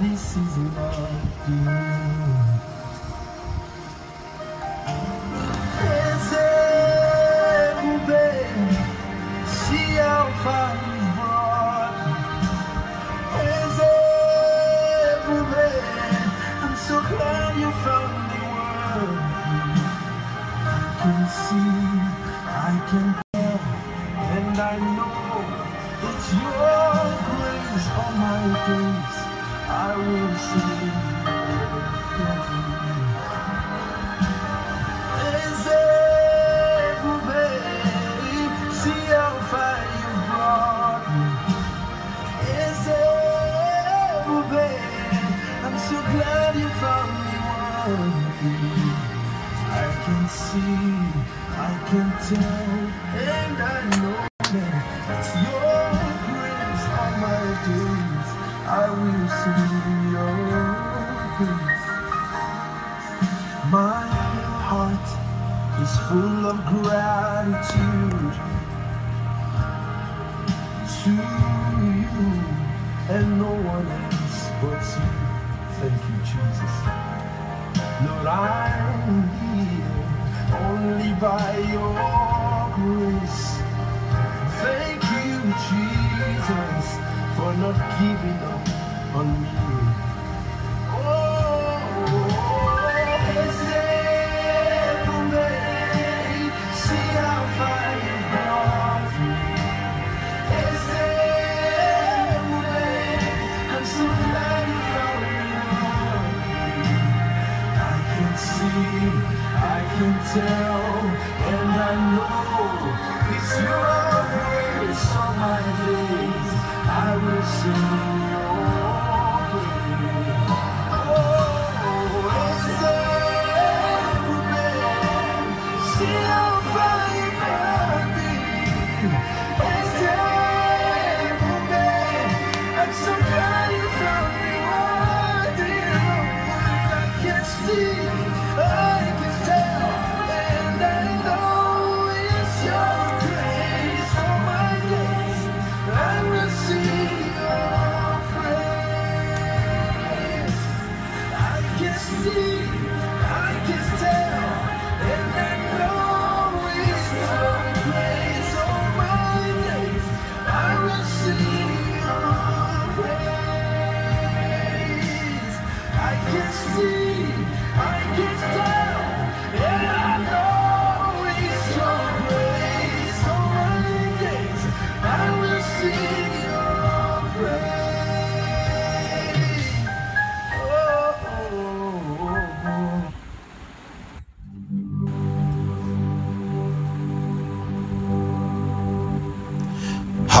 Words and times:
this 0.00 0.36
is 0.36 0.56
not 0.58 1.10
you. 1.48 2.47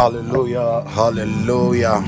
Hallelujah, 0.08 0.88
hallelujah. 0.88 2.00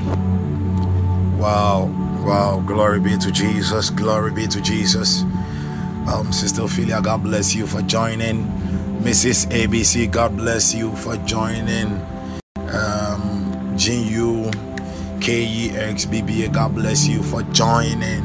Wow, 1.37 1.93
wow. 2.25 2.65
Glory 2.67 2.99
be 2.99 3.19
to 3.19 3.31
Jesus, 3.31 3.91
glory 3.91 4.31
be 4.31 4.47
to 4.47 4.59
Jesus. 4.63 5.25
Um, 6.09 6.33
Sister 6.33 6.63
Ophelia, 6.63 7.03
God 7.03 7.23
bless 7.23 7.55
you 7.55 7.67
for 7.67 7.83
joining. 7.83 8.47
Mrs. 9.05 9.51
ABC, 9.53 10.11
God 10.11 10.35
bless 10.35 10.73
you 10.73 10.97
for 10.97 11.19
joining. 11.29 12.01
Um, 12.73 13.75
Jin 13.77 14.09
Yu, 14.09 14.51
KEX, 15.21 16.07
BBA, 16.07 16.55
God 16.55 16.75
bless 16.75 17.07
you 17.07 17.23
for 17.23 17.43
joining. 17.53 18.23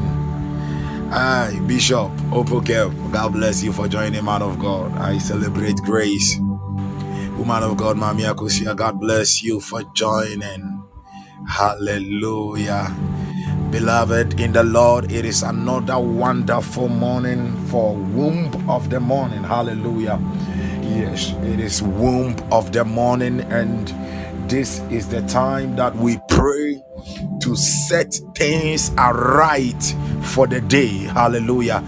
Hi, 1.12 1.52
Bishop 1.68 2.12
Opokel, 2.32 3.12
God 3.12 3.34
bless 3.34 3.62
you 3.62 3.74
for 3.74 3.90
joining, 3.90 4.24
man 4.24 4.42
of 4.42 4.58
God. 4.58 4.94
I 4.98 5.18
celebrate 5.18 5.76
grace. 5.84 6.40
Woman 7.46 7.62
of 7.62 7.78
God, 7.78 7.98
Mami 7.98 8.24
Akusia, 8.24 8.76
God 8.76 9.00
bless 9.00 9.44
you 9.44 9.60
for 9.60 9.84
joining. 9.94 10.84
Hallelujah. 11.48 12.92
Beloved 13.70 14.40
in 14.40 14.52
the 14.52 14.64
Lord, 14.64 15.12
it 15.12 15.26
is 15.26 15.44
another 15.44 16.00
wonderful 16.00 16.88
morning 16.88 17.56
for 17.68 17.94
womb 17.94 18.68
of 18.68 18.90
the 18.90 19.00
morning. 19.00 19.44
Hallelujah. 19.44 20.20
Yes, 20.82 21.34
it 21.44 21.60
is 21.60 21.84
womb 21.84 22.36
of 22.52 22.72
the 22.72 22.84
morning, 22.84 23.42
and 23.42 23.90
this 24.50 24.80
is 24.90 25.08
the 25.08 25.22
time 25.28 25.76
that 25.76 25.96
we 25.96 26.18
pray 26.28 26.84
to 27.42 27.56
set 27.56 28.16
things 28.34 28.90
aright 28.98 29.96
for 30.24 30.48
the 30.48 30.62
day. 30.62 30.98
Hallelujah 30.98 31.84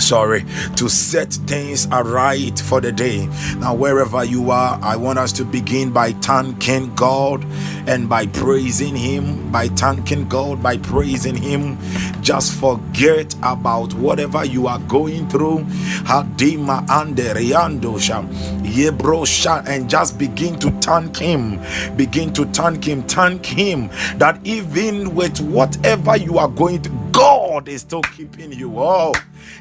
sorry 0.00 0.44
to 0.76 0.88
set 0.88 1.32
things 1.32 1.86
aright 1.92 2.58
for 2.60 2.80
the 2.80 2.92
day. 2.92 3.26
Now 3.58 3.74
wherever 3.74 4.24
you 4.24 4.50
are 4.50 4.78
i 4.82 4.96
want 4.96 5.18
us 5.18 5.32
to 5.32 5.44
begin 5.44 5.92
by 5.92 6.12
thanking 6.12 6.94
god 6.94 7.44
and 7.86 8.08
by 8.08 8.26
praising 8.26 8.96
him 8.96 9.50
by 9.52 9.68
thanking 9.68 10.28
god 10.28 10.62
by 10.62 10.76
praising 10.78 11.36
him. 11.36 11.78
Just 12.22 12.54
forget 12.54 13.34
about 13.42 13.94
whatever 13.94 14.44
you 14.44 14.66
are 14.66 14.78
going 14.80 15.28
through. 15.28 15.60
Hadima 16.04 16.84
yebrosha 18.64 19.66
and 19.68 19.88
just 19.88 20.18
begin 20.18 20.58
to 20.58 20.70
thank 20.80 21.16
him. 21.16 21.60
Begin 21.96 22.32
to 22.34 22.44
thank 22.46 22.84
him. 22.86 23.02
Thank 23.04 23.46
him 23.46 23.88
that 24.18 24.40
even 24.44 25.14
with 25.14 25.40
whatever 25.40 26.16
you 26.16 26.38
are 26.38 26.48
going 26.48 26.82
to 26.82 26.90
god 27.54 27.68
is 27.68 27.82
still 27.82 28.02
keeping 28.02 28.50
you 28.50 28.74
oh 28.76 29.12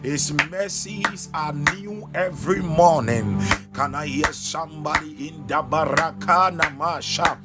his 0.01 0.33
mercies 0.49 1.29
are 1.33 1.53
new 1.53 2.09
every 2.13 2.61
morning. 2.61 3.39
Can 3.73 3.95
I 3.95 4.07
hear 4.07 4.31
somebody 4.33 5.29
in 5.29 5.47
the 5.47 5.61
Barakana 5.63 6.75
Masha? 6.77 7.37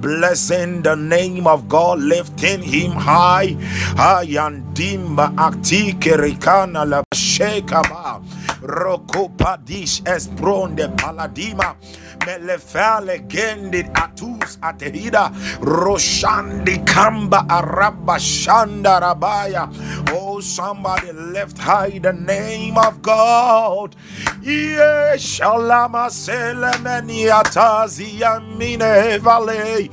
Blessing 0.00 0.82
the 0.82 0.94
name 0.94 1.46
of 1.46 1.68
God, 1.68 2.00
lifting 2.00 2.62
him 2.62 2.92
high. 2.92 3.56
Ayandimba 3.96 5.34
akti 5.36 5.94
kerikana 5.98 6.88
la 6.88 7.02
shekaba. 7.14 8.22
Rokopadish 8.62 10.02
espronde 10.04 10.88
paladima 10.96 11.76
melefale 12.26 13.18
gendid 13.28 13.90
atus 13.94 14.58
atehida. 14.62 15.30
Roshandi 15.60 16.84
kamba 16.86 17.44
araba 17.48 18.16
shanda 18.18 19.00
rabaya. 19.00 19.68
Oh 20.16 20.23
somebody 20.40 21.12
left 21.12 21.58
high 21.58 21.98
the 21.98 22.12
name 22.12 22.78
of 22.78 23.02
God. 23.02 23.94
Yeah 24.42 25.16
shalama 25.16 26.10
selemeni 26.10 27.28
atazi 27.30 28.20
yamine 28.20 29.18
vale. 29.20 29.88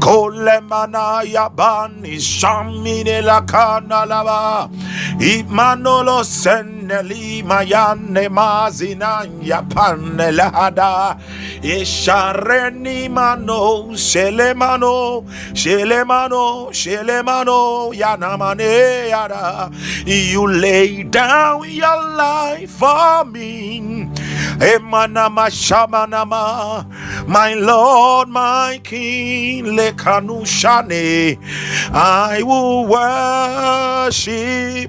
Kolemana 0.00 1.22
yabani 1.24 2.16
shamine 2.20 3.22
lakana 3.22 4.06
lava. 4.06 4.70
Panelada 9.74 11.18
Ishareni 11.62 13.08
mano, 13.10 13.88
shelemano, 16.72 17.92
yanamane 17.94 19.08
yada. 19.08 19.70
You 20.06 20.46
lay 20.46 21.02
down 21.02 21.70
your 21.70 22.02
life 22.16 22.70
for 22.70 23.24
me. 23.24 24.08
My 27.26 27.54
Lord, 27.54 28.28
my 28.28 28.80
King, 28.82 29.64
lekanushane. 29.76 31.38
I 31.92 32.42
will 32.42 32.86
worship 32.86 34.24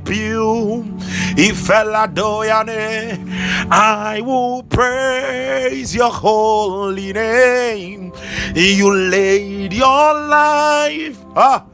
you. 0.09 0.86
Ifeladoyane, 1.36 3.19
I 3.69 4.21
will 4.21 4.63
praise 4.63 5.94
your 5.95 6.12
holy 6.12 7.12
name. 7.13 8.13
You 8.56 8.94
laid 8.94 9.74
your 9.74 10.13
life. 10.27 11.18
Ah, 11.36 11.65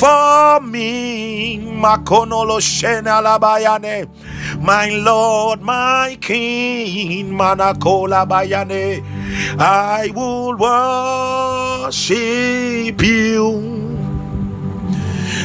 for 0.00 0.60
me. 0.60 1.58
Makonolo 1.58 2.58
shena 2.60 3.20
labayane. 3.20 4.08
My 4.60 4.88
Lord, 4.88 5.60
my 5.60 6.16
King, 6.20 7.32
Manakola 7.32 8.26
bayane. 8.26 9.04
I 9.58 10.10
will 10.14 10.56
worship 11.84 13.02
you. 13.02 13.98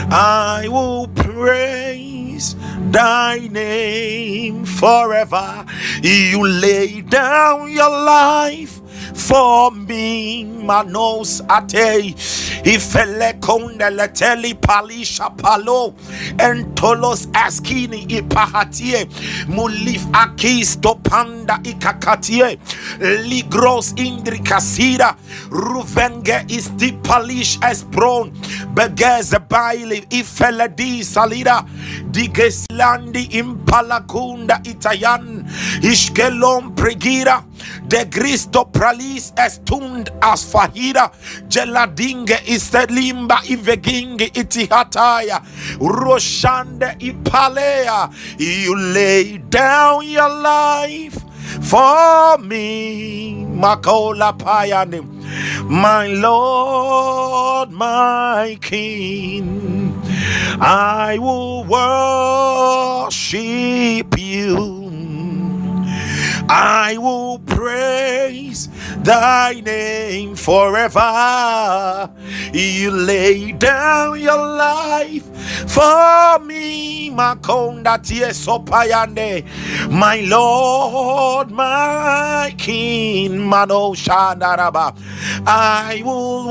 I 0.10 0.68
will 0.70 1.08
praise 1.10 2.56
thy 2.92 3.50
name 3.52 4.64
forever. 4.66 5.66
You 6.02 6.48
lay 6.48 7.02
down 7.02 7.72
your 7.72 7.90
life 7.90 8.75
for 9.16 9.72
me 9.72 10.44
manos 10.44 11.42
ate 11.50 12.16
ifele 12.64 13.34
konde 13.40 13.90
leteli 13.98 14.54
palisha 14.54 15.30
palo 15.38 15.94
entolos 16.38 17.28
askini 17.34 18.06
ipahatie. 18.10 19.06
Mulif 19.48 20.06
akis 20.12 20.78
panda 21.04 21.60
ikakatie. 21.64 22.58
Ligros 23.00 23.94
indri 23.98 24.40
kasira. 24.40 25.16
Ruvenge 25.50 26.46
isti 26.48 26.92
palish 27.04 27.58
espron 27.62 28.32
begeze 28.74 29.40
baili 29.50 30.06
ifele 30.10 30.68
di 30.76 31.04
salida 31.04 31.66
digeslandi 32.12 33.30
impalakunda 33.40 34.60
itayan. 34.64 35.46
Ishkelon 35.82 36.76
pregira. 36.76 37.44
De 37.88 38.06
Cristo 38.10 38.66
pralis 39.06 39.34
estund 39.38 40.10
as 40.22 40.44
fahira. 40.46 41.12
Geladinge 41.48 42.40
istelimba 42.48 43.42
iveginge 43.48 44.26
itihataya. 44.34 45.42
Roshande 45.80 46.96
ipalea. 47.00 48.10
You 48.38 48.76
lay 48.76 49.38
down 49.38 50.08
your 50.08 50.30
life 50.30 51.18
for 51.62 52.38
me. 52.40 53.46
Makola 53.46 54.34
payane. 54.38 55.02
My 55.70 56.08
lord 56.08 57.72
my 57.72 58.58
king. 58.62 60.02
I 60.60 61.18
will 61.20 61.66
worship 63.10 64.18
you 64.18 64.85
I 66.50 66.98
will 66.98 67.40
praise 67.40 68.70
thy 68.98 69.62
name 69.62 70.36
forever. 70.36 72.10
You 72.54 72.92
lay 72.92 73.52
down 73.54 74.20
your 74.22 74.38
life 74.38 75.26
for 75.68 76.40
me, 76.40 77.10
Makonda 77.10 77.98
Tiesopayande, 77.98 79.44
my 79.92 80.22
Lord, 80.22 81.50
my 81.52 82.54
King, 82.58 83.40
Mano 83.48 83.94
Shandaraba. 83.94 84.96
I 85.48 86.02
will 86.06 86.50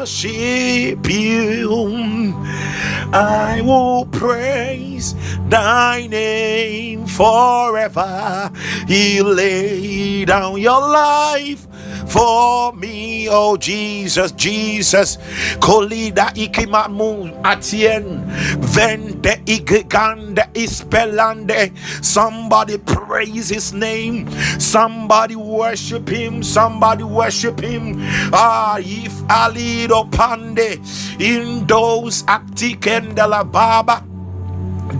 worship 0.00 1.08
you. 1.10 2.34
I 3.12 3.60
will 3.62 4.06
praise 4.06 5.14
thy 5.48 6.06
name 6.08 7.06
forever. 7.06 8.43
He 8.86 9.22
laid 9.22 10.28
down 10.28 10.60
your 10.60 10.80
life 10.80 11.66
for 12.06 12.72
me, 12.74 13.28
oh 13.28 13.56
Jesus, 13.56 14.32
Jesus. 14.32 15.16
Kolida 15.58 16.32
ikimamu 16.34 17.30
atien, 17.42 18.22
vende 18.60 19.40
igigande 19.46 20.44
ispelande. 20.54 21.72
Somebody 22.04 22.78
praise 22.78 23.48
his 23.48 23.72
name, 23.72 24.30
somebody 24.60 25.36
worship 25.36 26.08
him, 26.08 26.42
somebody 26.42 27.02
worship 27.04 27.60
him. 27.60 27.98
Ah, 28.32 28.76
if 28.78 29.12
alido 29.28 30.10
pande 30.10 30.78
in 31.20 31.66
those 31.66 32.22
actikendela 32.24 33.50
baba 33.50 34.04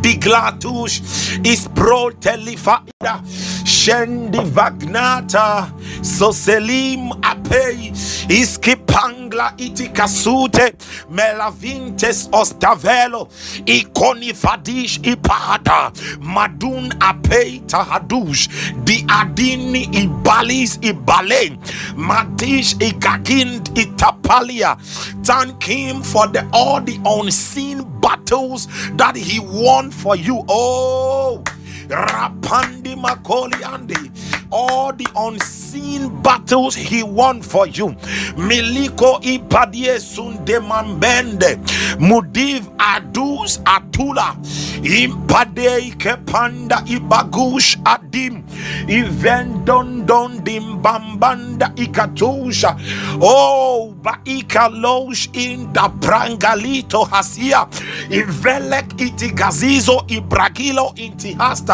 diglatush 0.01 1.01
is 1.47 1.69
pro 1.75 2.11
telifaida 2.11 3.23
shendi 3.65 4.39
vagnata 4.57 5.71
soselim 6.03 7.11
apei 7.23 7.93
iskipangla 8.29 9.53
itikasute 9.57 10.73
melavintes 11.11 12.29
ostavelo 12.33 13.29
ikonifadish 13.67 15.01
ipada 15.03 15.93
madun 16.21 16.93
apei 17.01 17.61
tahadush 17.67 18.49
di 18.85 19.05
adini 19.09 19.85
ibalis 20.03 20.79
ibale 20.83 21.59
madish 21.97 22.75
igagind 22.81 23.71
itapalia. 23.79 24.77
Thank 25.23 25.63
him 25.65 26.03
for 26.03 26.27
the 26.27 26.47
all 26.53 26.81
the 26.81 26.99
unseen 27.05 27.83
battles 28.05 28.69
that 28.97 29.17
he 29.17 29.41
won 29.41 29.91
for 29.91 30.15
you. 30.15 30.45
Oh 30.49 31.43
Rapandi 31.89 32.95
Makoli 32.97 33.61
Andi. 33.63 34.11
All 34.51 34.93
the 34.93 35.07
unseen 35.17 36.23
battles 36.23 36.75
he 36.77 37.03
won 37.03 37.43
for 37.43 37.67
you. 37.67 37.89
Miliko 38.37 39.21
Ipadie 39.23 39.99
Sunde 39.99 40.61
Mambende. 40.61 41.57
Mudiv 41.99 42.63
Adus 42.77 43.59
Atula. 43.65 44.37
Impade 44.85 45.93
Kepanda 45.99 46.85
Ibagush 46.87 47.77
Adim. 47.83 48.45
Ivendon 48.87 50.07
Don 50.07 50.39
Dimbambanda 50.45 51.75
Ikatusha. 51.75 52.79
Oh, 53.21 53.95
Baika 54.03 54.69
Losh 54.71 55.29
in 55.35 55.73
the 55.73 55.81
Prangalito 56.01 57.09
Hasia. 57.09 57.67
Ivelek 58.09 58.89
Itigazizo 58.99 60.07
Ibragilo 60.09 60.95
Intihasta. 60.97 61.74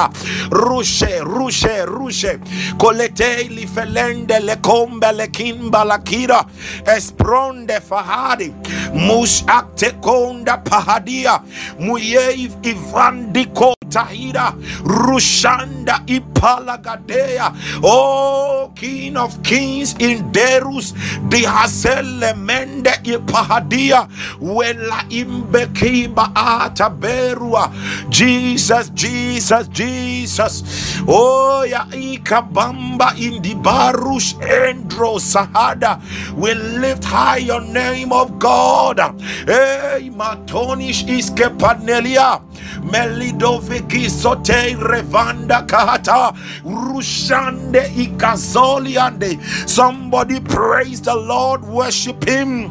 Rushe, 0.50 1.21
Rushe, 1.23 1.87
Rushe. 1.87 2.38
Colete 2.78 3.49
li 3.50 3.66
felende 3.66 4.40
le 4.40 4.57
combe 4.57 5.12
le 5.12 5.28
kimba 5.28 5.85
la 5.85 5.99
kira. 5.99 6.45
Espronde 6.87 7.80
fahadi. 7.80 8.52
Mush 8.95 9.42
akte 9.47 9.92
konda 10.00 10.59
pahadia. 10.64 11.40
Muyev 11.78 12.57
ivandiko 12.62 13.75
tahira 13.90 14.54
rushanda 14.85 16.00
ipalagadea 16.06 17.52
oh 17.82 18.73
king 18.75 19.16
of 19.16 19.42
kings 19.42 19.94
in 19.99 20.30
derus 20.32 20.94
dihasele 21.28 22.35
mende 22.37 22.90
ipahadia 23.04 24.09
wela 24.40 25.04
imbekiba 25.11 26.30
ataberua 26.35 27.70
jesus 28.09 28.90
jesus 28.94 29.68
jesus. 29.68 30.62
Oh 31.09 31.64
ya 31.64 31.87
ikabamba 31.90 33.14
indibarus 33.16 34.37
endro 34.40 35.18
sahada. 35.18 36.00
We 36.37 36.54
lift 36.54 37.04
high 37.04 37.38
your 37.38 37.61
name 37.62 38.12
of 38.12 38.38
god. 38.38 39.00
Hey 39.47 40.11
matonish 40.14 41.04
iskepanelia. 41.09 42.40
Melidoviki 42.85 43.79
sote 44.10 44.76
revanda 44.76 45.62
kahata. 45.66 46.34
Rushande 46.64 47.80
ikazoliande 47.96 49.38
somebody 49.68 50.40
praise 50.40 51.00
the 51.02 51.14
lord 51.14 51.64
worship 51.64 52.25
him. 52.28 52.70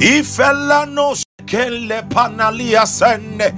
Ifelanos 0.00 1.22
kele 1.46 2.02
panalia 2.08 2.86
sende 2.86 3.52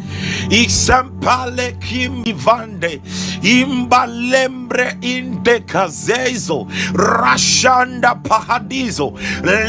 isempale 1.22 1.72
kimivande 1.80 3.00
imbalembre 3.42 4.96
indekazezo 5.00 6.66
rashanda 6.94 8.14
pahadizo 8.14 9.12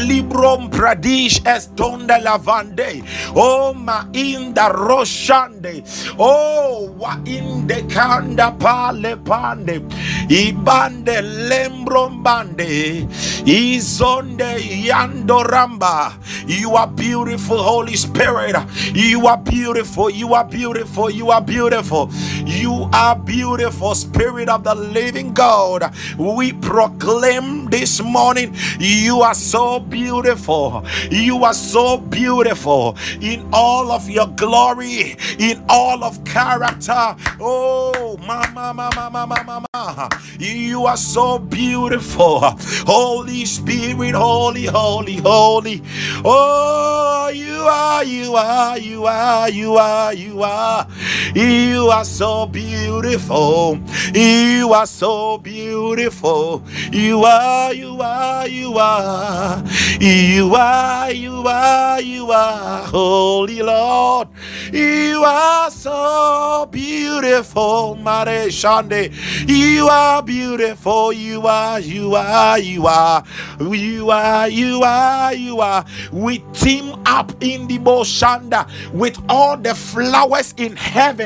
librom 0.06 0.68
pradish 0.70 1.40
estonde 1.46 2.18
lavande 2.22 3.02
o 3.34 3.72
ma 3.74 4.06
inda 4.12 4.68
roshande 4.68 5.82
o 6.18 6.90
wa 6.98 7.16
indekanda 7.24 8.50
pale 8.58 9.16
pande 9.16 9.80
ibande 10.28 11.20
lembrombande 11.22 13.06
izonde 13.46 14.58
yandoramba 14.86 16.12
you 16.46 16.76
are 16.76 16.86
beautiful 16.88 17.58
holy 17.62 17.96
spirit. 17.96 18.54
You 18.94 19.26
are 19.26 19.38
beautiful 19.38 20.10
you 20.10 20.34
are 20.34 20.44
beautiful 20.44 21.10
you 21.10 21.30
are 21.30 21.40
beautiful. 21.46 22.10
You 22.44 22.88
are 22.92 23.16
beautiful 23.16 23.94
spirit 23.94 24.48
of 24.48 24.64
the 24.64 24.74
living 24.74 25.34
god. 25.34 25.94
We 26.18 26.52
proclaim 26.52 27.66
this 27.66 28.00
morning 28.02 28.54
you 28.78 29.20
are 29.20 29.34
so 29.34 29.80
beautiful. 29.80 30.84
You 31.10 31.44
are 31.44 31.54
so 31.54 31.98
beautiful 31.98 32.96
in 33.20 33.48
all 33.52 33.90
of 33.90 34.08
your 34.08 34.26
glory 34.28 35.16
in 35.38 35.64
all 35.68 36.04
of 36.04 36.24
character. 36.24 37.16
Oh 37.40 38.16
mama 38.26 38.72
mama 38.74 39.10
mama 39.10 39.44
mama 39.44 40.10
you 40.38 40.86
are 40.86 40.96
so 40.96 41.38
beautiful. 41.38 42.40
Holy 42.86 43.44
spirit 43.44 44.14
holy 44.14 44.66
holy 44.66 45.16
holy. 45.16 45.82
Oh 46.24 47.30
you 47.32 47.62
are 47.62 48.04
you 48.04 48.34
are 48.34 48.78
you 48.78 49.06
are 49.06 49.48
you 49.48 49.76
are 49.76 50.14
you 50.14 50.42
are 50.42 50.86
you 51.34 51.88
are 51.88 52.04
so 52.04 52.46
beautiful. 52.46 53.78
You 54.14 54.72
are 54.72 54.86
so 54.86 55.38
beautiful. 55.38 56.62
You 56.92 57.24
are 57.24 57.74
you 57.74 58.00
are 58.00 58.46
you 58.46 58.78
are. 58.78 59.64
You 60.00 60.54
are 60.54 61.10
you 61.10 61.46
are 61.46 62.00
you 62.00 62.30
are. 62.30 62.86
Holy 62.86 63.62
lord 63.62 64.28
you 64.72 65.22
are 65.24 65.70
so 65.70 66.68
beautiful. 66.70 67.96
Mare 67.96 68.48
Shande 68.48 69.12
you 69.48 69.88
are 69.88 70.22
beautiful. 70.22 71.12
You 71.12 71.46
are 71.46 71.80
you 71.80 72.14
are 72.14 72.58
you 72.58 72.86
are. 72.86 73.24
You 73.60 74.10
are 74.10 74.48
you 74.48 74.82
are 74.82 75.34
you 75.34 75.60
are. 75.60 75.84
We 76.12 76.38
team 76.52 76.94
up 77.06 77.32
in 77.42 77.66
the 77.66 77.78
Boshanda 77.78 78.68
with 78.92 79.18
all 79.28 79.56
the 79.56 79.74
flowers 79.74 80.54
in 80.56 80.76
heaven 80.76 81.23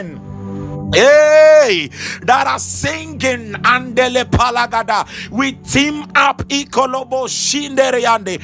Hey, 0.95 1.91
that 2.23 2.47
are 2.47 2.59
singing 2.59 3.53
andele 3.63 4.25
palagada. 4.25 5.07
We 5.31 5.53
team 5.53 6.05
up 6.15 6.39
ikolobo 6.49 7.29
shinderiande 7.29 8.41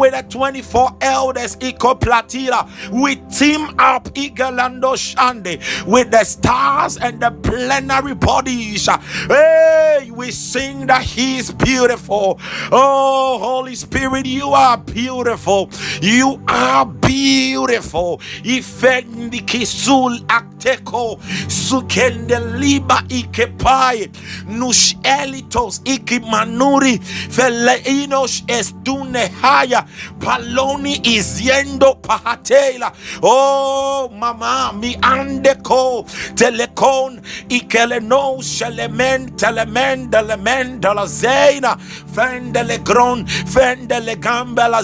with 0.00 0.12
the 0.14 0.22
24 0.30 0.96
elders 1.00 1.56
iko 1.56 1.98
platira. 2.00 2.68
We 2.92 3.16
team 3.36 3.74
up 3.80 4.04
igalando 4.14 4.94
shande 4.96 5.60
with 5.86 6.10
the 6.12 6.24
stars 6.24 6.98
and 6.98 7.20
the 7.20 7.32
plenary 7.32 8.14
bodies. 8.14 8.88
Hey, 9.26 10.10
we 10.14 10.30
sing 10.30 10.86
that 10.86 11.02
He 11.02 11.38
is 11.38 11.50
beautiful. 11.50 12.38
Oh, 12.70 13.38
Holy 13.40 13.74
Spirit, 13.74 14.26
you 14.26 14.50
are 14.50 14.78
beautiful. 14.78 15.70
You 16.00 16.40
are 16.48 16.86
beautiful. 17.08 18.20
Ifendi 18.44 19.40
kisul 19.40 20.20
akteko 20.28 21.18
sukende 21.48 22.38
liba 22.60 23.02
ikepai. 23.08 24.10
Nush 24.48 24.94
elitos 25.02 25.80
ikimanuri. 25.84 26.98
Feleinos 27.30 28.42
estune 28.48 29.30
haya. 29.42 29.84
Paloni 30.20 31.00
iziendo 31.02 31.94
pahatela. 32.02 32.92
Oh 33.22 34.10
mama 34.12 34.72
mi 34.72 34.94
andeko. 35.00 36.04
Telekon 36.34 37.20
ikeleno 37.48 38.42
shelemen 38.42 39.36
telemen 39.36 40.10
delemen 40.10 40.80
de 40.80 40.94
la 40.94 41.06
zeina 41.06 41.76
fendele 42.14 42.78
gron 42.84 43.24
fendele 43.26 44.16
gamba 44.20 44.68
la 44.68 44.82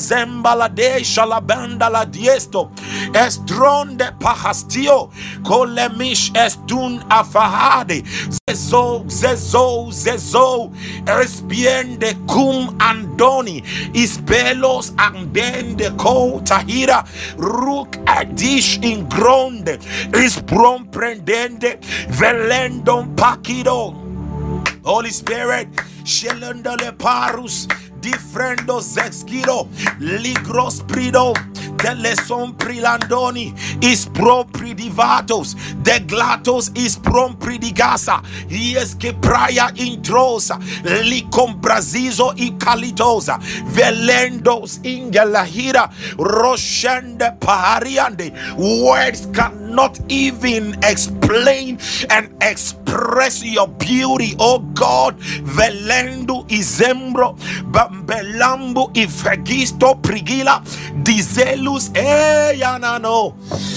shalabanda 1.02 1.90
la 1.90 2.04
diesto. 2.14 2.70
Estron 3.12 3.96
de 3.98 4.12
pahastio 4.22 5.10
kolemish 5.42 6.30
estun 6.38 7.02
afahade. 7.10 8.02
Zezo 8.48 9.04
zezo 9.08 9.90
zezo. 9.90 10.70
Espiende 11.20 12.14
cum 12.26 12.76
andoni. 12.78 13.62
Ispelos 13.92 14.92
andende 14.96 15.90
ko 15.98 16.40
tahira 16.46 17.02
ruk 17.36 17.98
adish 18.06 18.78
in 18.82 19.08
gronde. 19.08 19.78
Is 20.14 20.38
promprendende 20.38 21.78
velendon 22.14 23.14
pakido. 23.16 24.04
Holy 24.84 25.10
Spirit, 25.10 25.68
Shelendale 26.04 26.92
Parus, 26.98 27.66
Differendo 28.04 28.82
Zexkiro, 28.82 29.66
Ligros 29.98 30.82
Prido, 30.86 31.32
Teleson 31.78 32.52
Prilandoni, 32.52 33.54
is 33.82 34.04
pro 34.04 34.44
pridivatos, 34.44 35.56
De 35.82 36.00
Glatos 36.00 36.70
is 36.74 36.96
prom 36.96 37.34
pridigasa, 37.34 38.22
Ies 38.50 38.94
que 38.94 39.14
praia 39.14 39.72
introsa, 39.76 40.58
Licombrazizo 40.84 42.34
y 42.36 42.50
Calitosa, 42.58 43.38
Velendos 43.68 44.80
Ingelahira, 44.84 45.88
Roshende 46.18 47.32
Pahariande, 47.40 48.34
words 48.58 49.28
cannot 49.32 49.98
even 50.10 50.74
explain 50.84 51.78
and 52.10 52.28
express 52.42 53.42
your 53.42 53.68
beauty, 53.68 54.36
oh 54.38 54.58
God, 54.74 55.18
Velendo 55.18 56.46
Izembro, 56.48 57.36
Bambelambo 57.94 58.90
Ifegisto 58.94 59.94
Prigila, 60.00 60.62
Dizelus 61.02 61.90
Eyanano, 61.94 63.34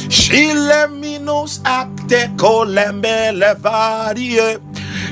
Shileminus 0.09 1.61
Acte 1.63 2.29
Colembe 2.37 3.31
Levarie. 3.33 4.59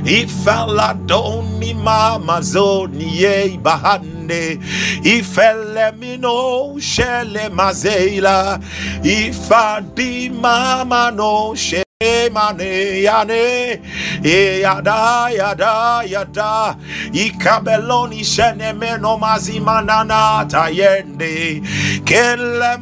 Ifela 0.06 0.94
doni 1.08 1.74
mama 1.74 2.40
zoni 2.42 3.58
bahande 3.58 4.60
Ifele 5.04 5.92
mino 5.98 6.76
shele 6.78 7.50
mazeila 7.50 8.62
she 11.56 11.85
mane 12.04 13.04
yane 13.04 13.80
yada 14.22 15.30
yada 15.32 16.04
yada 16.06 16.76
ikabeloni 17.14 18.22
shene 18.22 18.74
meno 18.74 19.18
mazimanana 19.18 20.46
tayende. 20.46 21.64
Kele 22.04 22.78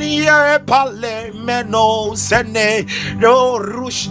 Pale 0.00 1.34
no 3.18 3.58
rush 3.58 4.08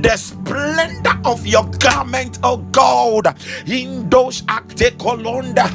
the 0.00 0.16
splendor 0.16 1.18
of 1.24 1.46
your 1.46 1.64
garment, 1.78 2.38
O 2.44 2.58
God, 2.70 3.36
in 3.66 4.08
those 4.08 4.42
acte 4.48 4.96
colonda 4.98 5.66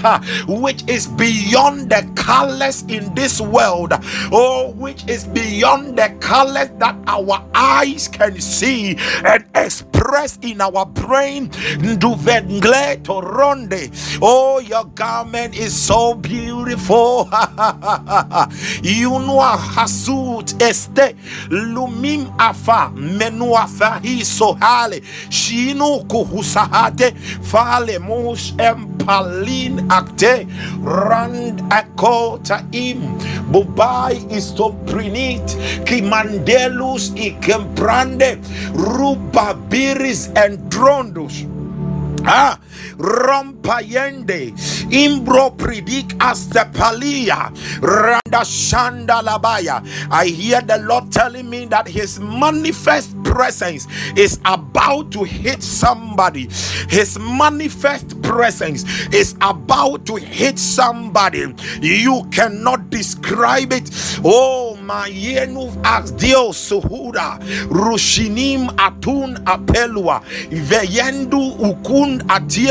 which 0.48 0.88
is 0.88 1.08
beyond 1.08 1.90
the 1.90 2.10
colors 2.16 2.84
in 2.88 3.14
this 3.14 3.42
world, 3.42 3.94
oh, 4.32 4.72
which 4.78 5.08
is 5.08 5.26
beyond 5.26 5.98
the 5.98 6.10
colors 6.22 6.70
that 6.80 6.96
our 7.08 7.44
eyes 7.54 8.08
can 8.08 8.40
see 8.40 8.98
and 9.26 9.46
express 10.12 10.38
in 10.42 10.60
our 10.62 10.86
brain. 10.86 11.50
Oh, 14.22 14.60
your 14.60 14.86
garment 14.96 15.58
is 15.58 15.74
so 15.74 16.14
beautiful. 16.16 17.26
Yunwa 18.84 19.58
hasut 19.58 20.62
este. 20.62 21.16
Lumim 21.50 22.34
afa 22.38 22.92
menuafa 22.96 24.00
hiso 24.04 24.54
hale. 24.60 25.02
Shinu 25.30 26.04
kuhusahate. 26.08 27.14
Fale 27.42 28.00
mus 28.00 28.54
empalin 28.58 29.90
acte 29.90 30.48
rand 30.84 31.62
akota 31.70 32.66
im 32.72 33.18
bubai 33.52 34.16
istoprinit 34.30 35.58
kimandelus 35.86 37.12
ikemprande 37.16 38.38
rubabiris 40.02 40.32
and 40.36 40.58
drondus 40.72 41.48
Ah, 42.24 42.60
rompayende 42.98 44.54
imbro 44.90 45.52
predic 45.58 46.16
astepalia 46.20 47.52
randa 47.82 48.44
shanda 48.44 49.22
labaya. 49.22 49.82
I 50.12 50.28
hear 50.28 50.62
the 50.62 50.78
Lord 50.80 51.12
telling 51.12 51.50
me 51.50 51.66
that 51.66 51.88
His 51.88 52.20
manifest 52.20 53.22
presence 53.24 53.88
is 54.16 54.40
about 54.46 55.12
to 55.12 55.24
hit 55.24 55.64
somebody. 55.64 56.48
His 56.90 57.18
manifest 57.20 58.22
presence 58.22 58.84
is 59.14 59.36
about 59.42 60.06
to 60.08 60.16
hit 60.16 60.60
somebody. 60.60 61.54
You 61.82 62.24
cannot 62.32 62.90
describe 62.90 63.74
it. 63.74 63.90
Oh, 64.24 64.76
my 64.78 65.10
yenu 65.10 65.72
Dios 66.18 66.70
suhura 66.70 67.40
rushinim 67.70 68.68
atun 68.76 69.38
apelua 69.46 70.22
veyendu 70.50 71.56
ukun 71.60 72.22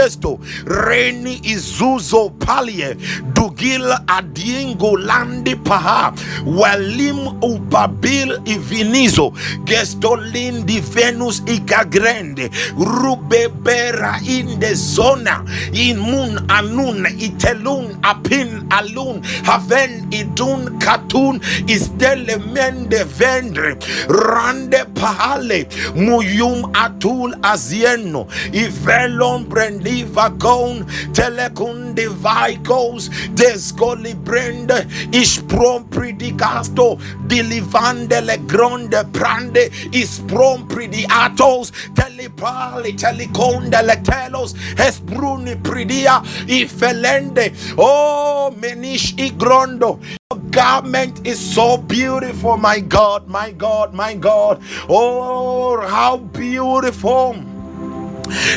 atiesto 0.00 0.38
reni 0.66 1.40
izuzo 1.42 2.30
palie 2.38 2.96
dugil 3.34 3.92
adiengo 4.06 4.96
landi 4.96 5.56
paha 5.56 6.12
walim 6.46 7.18
ubabil 7.42 8.40
ivinizo 8.44 9.32
gestolin 9.64 10.64
di 10.66 10.80
venus 10.80 11.42
ikagrende 11.46 12.50
rubebera 12.76 14.18
in 14.26 14.58
the 14.60 14.74
zona 14.74 15.44
in 15.72 15.98
mun 15.98 16.36
anun 16.48 17.04
itelun 17.18 17.98
apin 18.02 18.66
alun 18.70 19.22
haven 19.44 20.08
idun 20.12 20.78
katun 20.78 21.40
istele 21.66 22.36
mende 22.52 23.04
vendre 23.04 23.76
rande 24.08 24.84
pahale 24.94 25.66
muyum 25.94 26.64
atul 26.72 27.34
azieno 27.42 28.26
ivelon 28.52 29.44
brendiva 29.90 30.28
gon 30.38 30.86
telekundi 31.12 32.06
vicos 32.06 33.08
desgoli 33.34 34.14
brende 34.14 34.86
isprom 35.12 35.84
predicasto 35.90 36.98
dilivande 37.26 38.20
le 38.20 38.36
gronde 38.46 39.04
prande 39.12 39.70
isprom 39.92 40.66
prediatos 40.68 41.72
telipali 41.94 42.92
teleconde 42.94 43.82
le 43.82 43.96
telos 44.02 44.54
esbruni 44.78 45.56
pridia 45.56 46.22
ifelende 46.46 47.52
oh 47.76 48.50
menish 48.56 49.14
igrondo 49.16 49.98
your 50.30 50.40
garment 50.50 51.26
is 51.26 51.38
so 51.38 51.76
beautiful 51.76 52.56
my 52.56 52.78
god 52.80 53.26
my 53.28 53.50
god 53.52 53.92
my 53.94 54.14
god. 54.14 54.62
Oh 54.88 55.80
how 55.86 56.18
beautiful 56.18 57.34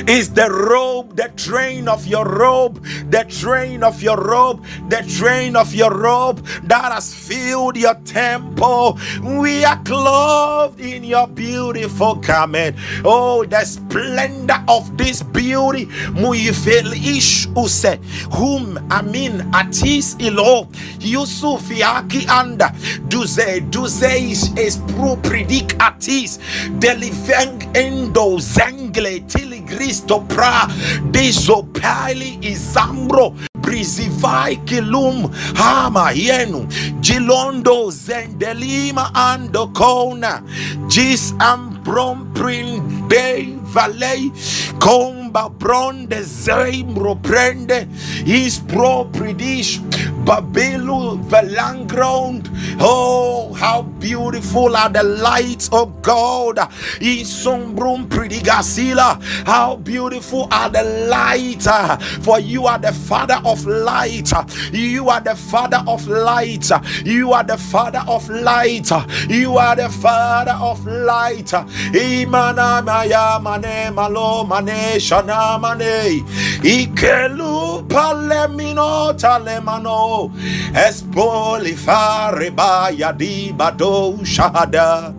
is 0.08 0.34
the 0.34 0.50
robe, 0.50 1.15
the 1.15 1.30
train 1.36 1.88
of 1.88 2.06
your 2.08 2.25
robe, 2.25 2.84
the 3.10 3.25
train 3.30 3.84
of 3.84 4.01
your 4.01 4.18
robe, 4.18 4.63
the 4.89 5.01
train 5.18 5.56
of 5.56 5.74
your 5.74 5.92
robe 5.92 6.46
that 6.63 6.92
has 6.92 7.13
filled 7.13 7.77
your 7.77 7.96
temple. 8.06 9.00
We 9.24 9.63
are 9.65 9.82
clothed 9.84 10.80
in 10.80 11.03
your 11.03 11.27
beautiful 11.27 12.15
garment. 12.15 12.75
Oh, 13.03 13.46
the 13.46 13.63
splendor 13.65 14.63
of 14.68 14.98
this 14.98 15.24
beauty. 15.24 15.88
Muifel 16.13 16.94
ish 16.94 17.48
use, 17.56 17.98
whom 18.34 18.77
amin 18.92 19.42
atis 19.53 20.15
ilo, 20.20 20.68
Yusuf 21.00 21.63
yaki 21.70 22.27
anda, 22.27 22.72
duze, 23.08 23.62
duze 23.70 24.58
is 24.58 24.77
pro 24.94 25.15
predic 25.18 25.75
atis, 25.80 26.38
deliveng 26.80 27.76
endo 27.76 28.38
zengle 28.39 29.19
tili 29.28 29.62
Cristo 29.67 30.19
pra 30.28 30.67
desopali 31.12 32.38
izambro 32.41 33.34
brizivai 33.62 34.56
kilum 34.65 35.32
hama 35.56 36.12
yenu 36.12 36.67
jilondo 37.02 37.91
zendelima 37.91 39.12
ando 39.15 39.67
kona 39.73 40.41
jis 40.88 41.34
ambrom 41.39 42.34
prin 42.34 42.82
de 43.08 43.58
valei 43.74 44.32
comba 44.80 45.50
bronde 45.50 46.22
zembro 46.24 47.16
prende 47.22 47.88
is 48.26 48.60
pro 48.60 49.06
predish 49.06 49.80
babelu 50.26 51.18
velanground 51.30 52.50
oh 52.80 53.54
how 53.54 53.82
beautiful 54.00 54.76
are 54.76 54.90
the 54.90 55.04
lights 55.04 55.70
of 55.72 56.02
god. 56.02 56.58
Isombrum 57.00 58.08
predigasila 58.08 59.22
how 59.46 59.78
beautiful 59.78 60.48
are 60.52 60.70
the 60.70 60.84
lights 61.10 61.68
ah, 61.68 61.98
for 62.22 62.40
you 62.40 62.66
are 62.68 62.78
the 62.80 62.94
father 62.94 63.40
of 63.46 63.66
light. 63.66 64.32
You 64.72 65.10
are 65.10 65.22
the 65.22 65.36
father 65.36 65.84
of 65.88 66.08
light. 66.08 66.70
You 67.06 67.34
are 67.34 67.44
the 67.44 67.58
father 67.58 68.04
of 68.08 68.30
light. 68.30 68.90
You 69.30 69.58
are 69.58 69.76
the 69.76 69.90
father 69.90 70.58
of 70.60 70.86
light. 70.86 71.48
Imana 71.94 72.84
maya 72.84 73.40
mane 73.63 73.91
malo 73.95 74.43
mane 74.43 74.99
shana 74.99 75.60
mane. 75.60 76.23
Ikelu 76.62 77.88
palemino 77.88 79.13
talemano 79.17 80.32
espolifare 80.73 82.56
baya 82.56 83.13
di 83.13 83.54
bado 83.54 84.17
shahada. 84.23 85.13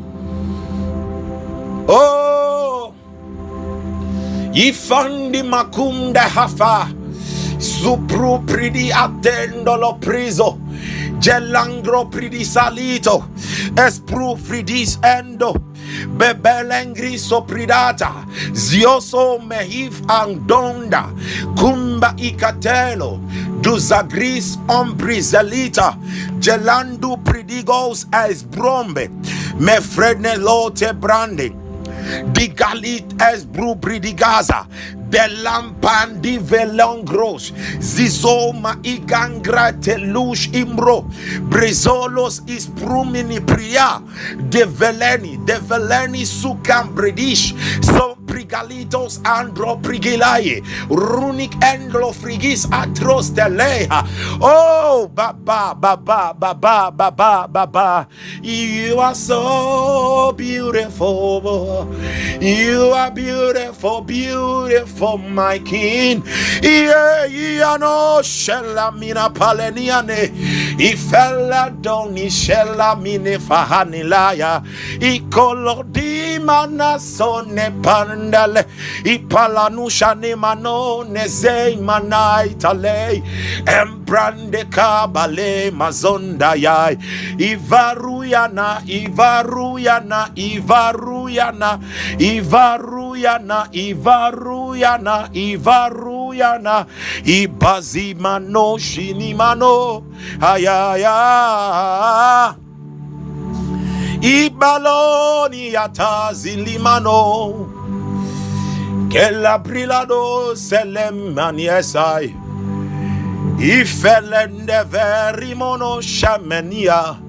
Oh 1.89 2.93
ifandi 4.53 5.43
makunda 5.43 6.29
hafa. 6.29 6.89
Supru 7.59 8.45
pridi 8.47 8.91
attendolo 8.91 9.99
priso. 10.01 10.59
Gelangro 11.19 12.11
pridi 12.11 12.45
salito. 12.45 13.25
Espru 13.77 14.37
fridis 14.37 14.99
endo 15.03 15.55
bebelengri 16.19 17.19
sopridata 17.19 18.13
zioso 18.53 19.39
mehif 19.39 20.01
andonda 20.09 21.09
kumba 21.57 22.15
ikatelo 22.17 23.21
duzagris 23.61 24.59
ombrizelita 24.69 25.97
gelandu 26.39 27.17
pridigos 27.25 28.07
es 28.27 28.43
brombe 28.43 29.09
mefredne 29.59 30.37
lote 30.37 30.93
branding 30.93 31.57
digalit 32.33 33.15
es 33.33 33.45
bru 33.45 33.75
bridigaza 35.15 35.15
de 35.15 35.29
lampandi 35.43 36.39
velongros. 36.39 37.53
Zizoma 37.81 38.79
igangra 38.83 39.73
telush 39.73 40.49
imro. 40.53 41.05
Brizolos 41.49 42.43
is 42.47 42.67
prumini 42.67 43.41
priya. 43.41 44.03
De 44.51 44.65
veleni 44.65 45.39
de 45.47 45.59
veleni 45.61 46.27
sukam 46.27 46.95
bredish 46.95 47.55
so 47.83 48.14
galitos 48.43 49.23
andro 49.23 49.79
prigilai. 49.81 50.59
Runic 50.91 51.55
endlo 51.63 52.11
frigis 52.13 52.67
atros 52.67 53.31
deleha. 53.31 54.03
Oh, 54.43 55.07
Baba, 55.15 55.75
Baba, 55.79 56.35
Baba, 56.35 56.91
Baba, 56.91 57.47
Baba. 57.47 58.09
You 58.43 58.99
are 58.99 59.15
so 59.15 60.33
beautiful. 60.37 61.87
You 62.41 62.91
are 62.91 63.13
beautiful, 63.13 64.01
beautiful, 64.01 65.19
my 65.19 65.61
king. 65.61 66.25
Yeah, 66.63 67.77
no, 67.79 68.21
shella 68.23 68.91
mina 68.99 69.31
paleniane. 69.31 70.33
Ifella 70.79 71.71
doni 71.81 72.27
shella 72.27 73.01
mine 73.01 73.39
fahanilaya. 73.39 74.63
Ikolodi 74.99 76.41
mana 76.43 76.99
sone 76.99 77.71
pandale. 78.25 78.65
Ipalanusha 79.05 80.15
ne 80.19 80.35
mano 80.35 81.03
ne 81.03 81.29
zei 81.29 81.77
manaitale. 81.77 83.23
Embrande 83.67 84.65
kabale 84.71 85.71
mazonda 85.71 86.55
yai. 86.57 86.97
Ivaruyana, 87.39 88.83
Ivaruyana, 88.87 90.31
Ivaruyana, 90.35 91.81
Ivaruyana, 92.19 93.69
Ivaruyana, 93.73 95.29
Ivaruyana, 95.33 96.87
Ibazimano, 97.25 98.79
Shinimano, 98.79 100.05
Ayaya. 100.41 101.15
Ibaloni 104.25 105.77
atazilimano 105.77 107.84
que 109.15 109.31
la 109.31 109.59
brilado 109.59 110.57
selemaniesai 110.57 112.35
ifelende 113.61 114.83
verimono 114.91 116.03
shamenia. 116.03 117.21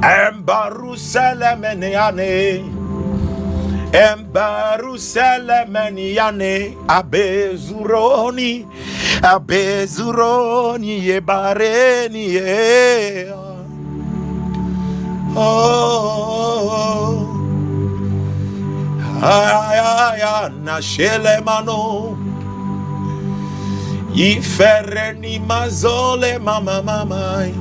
Embaruselemeniane 0.00 2.64
embaruselemeniane 3.92 6.74
abezuroni. 6.88 8.66
Abezuroni 9.22 11.06
yebareni 11.06 12.32
yeah. 12.32 13.34
oh 15.36 16.68
Ayaya 16.68 17.07
na 19.20 20.80
shele 20.82 21.40
mano 21.44 22.16
Ifereni 24.14 25.38
mazole 25.38 26.38
mama 26.38 26.82
mamai 26.82 27.54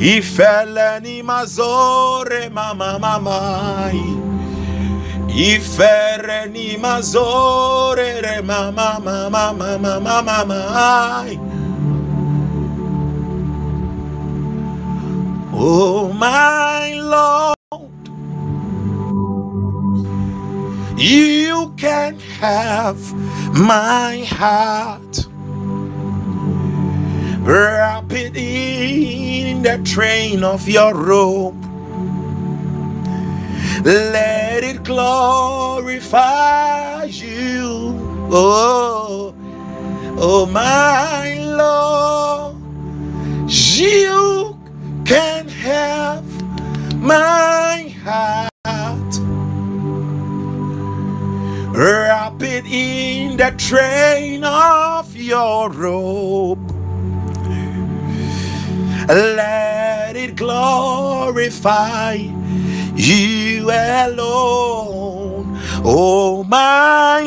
Ifeleni 0.00 1.22
mazore 1.22 2.48
mama 2.50 2.98
mamai 2.98 4.02
Ifereni 5.28 6.76
mazore 6.78 8.20
re 8.22 8.42
mama 8.42 8.98
mama 9.00 9.52
mama 9.52 9.78
mama 9.78 10.22
mamai 10.22 11.38
Oh 15.60 16.12
my 16.12 16.94
Lord 16.94 17.57
You 20.98 21.72
can 21.76 22.18
have 22.40 22.98
my 23.54 24.26
heart. 24.28 25.28
Wrap 27.38 28.10
it 28.10 28.36
in 28.36 29.62
the 29.62 29.78
train 29.84 30.42
of 30.42 30.68
your 30.68 30.92
robe. 30.94 31.54
Let 33.84 34.64
it 34.64 34.82
glorify 34.82 36.24
you. 37.04 37.94
Oh, 38.32 39.32
oh 40.18 40.46
my 40.46 41.38
Lord. 41.38 42.56
You 43.48 44.58
can 45.04 45.46
have 45.46 46.26
my 47.00 47.94
heart. 48.04 48.57
Wrap 51.78 52.42
it 52.42 52.66
in 52.66 53.36
the 53.36 53.54
train 53.56 54.42
of 54.42 55.14
your 55.14 55.70
robe. 55.70 56.72
Let 59.06 60.16
it 60.16 60.34
glorify 60.34 62.14
you 62.96 63.70
alone, 63.70 65.56
oh 65.84 66.42
my 66.42 67.20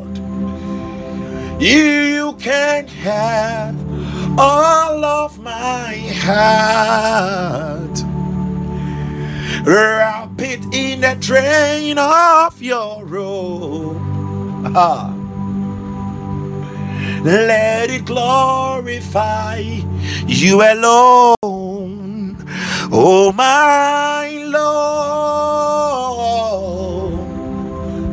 Lord. 0.00 0.16
You 1.60 2.36
can 2.38 2.88
have 2.88 3.76
all 4.38 5.04
of 5.04 5.38
my 5.40 5.94
heart. 6.24 8.15
Wrap 9.66 10.40
it 10.40 10.64
in 10.72 11.00
the 11.00 11.16
train 11.20 11.98
of 11.98 12.62
your 12.62 13.04
robe. 13.04 14.00
Ah. 14.76 15.12
Let 17.24 17.90
it 17.90 18.04
glorify 18.04 19.82
you 20.28 20.62
alone, 20.62 22.36
oh 22.92 23.32
my 23.32 24.44
Lord. 24.44 24.62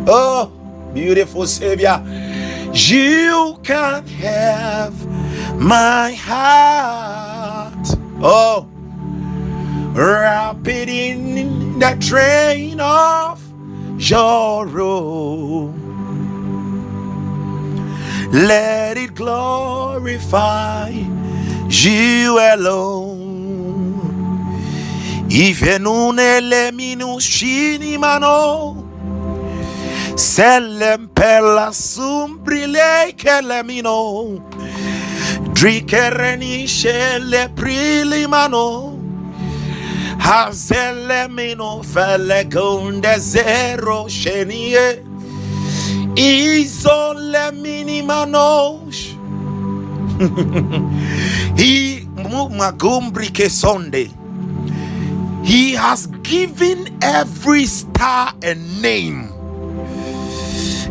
Oh, 0.10 0.52
beautiful 0.92 1.46
Savior, 1.46 2.02
you 2.74 3.60
can 3.62 4.08
have 4.08 4.96
my 5.60 6.14
heart. 6.14 7.88
Oh, 8.24 8.68
In 9.96 11.78
the 11.78 11.96
train 12.00 12.80
of 12.80 13.40
your. 14.00 14.66
Let 18.32 18.98
it 18.98 19.14
glorify 19.14 20.90
you 21.70 22.40
alone. 22.40 23.14
Even 25.30 25.84
unele 25.84 26.72
minushini 26.72 28.00
mano. 28.00 28.84
Selem 30.16 31.08
pella 31.14 31.72
sumbrile 31.72 33.14
kelemino. 33.16 34.42
Drikereni 35.54 36.64
shele 36.68 37.48
prilimano. 37.56 38.93
Hazelemino 40.24 41.84
felegunde 41.84 43.20
zero 43.20 44.08
shenie. 44.08 45.04
Izole 46.16 47.52
minimanosh. 47.52 49.20
he 51.58 52.08
magumbri 52.56 53.28
ke 53.34 53.50
sonde. 53.52 54.08
He 55.44 55.74
has 55.76 56.08
given 56.24 56.88
every 57.02 57.66
star 57.66 58.32
a 58.42 58.56
name. 58.80 59.28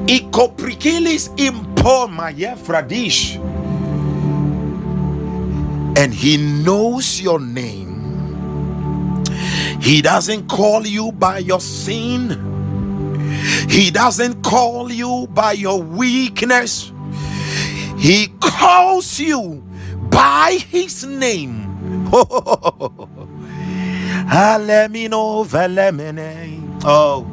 Ikoprikilis 0.07 1.33
impo 1.41 2.05
mayefradish. 2.05 3.41
And 5.97 6.13
he 6.13 6.37
knows 6.37 7.21
your 7.21 7.41
name. 7.41 7.92
He 9.83 10.01
doesn't 10.01 10.49
call 10.49 10.87
you 10.87 11.11
by 11.11 11.39
your 11.39 11.61
sin. 11.61 12.31
He 13.69 13.91
doesn't 13.91 14.43
call 14.43 14.93
you 14.93 15.27
by 15.35 15.53
your 15.53 15.83
weakness. 15.83 16.93
He 17.99 18.29
calls 18.41 19.19
you 19.19 19.63
by 20.09 20.59
his 20.71 21.05
name. 21.05 21.69
Oh. 22.13 23.09
Oh 26.85 27.27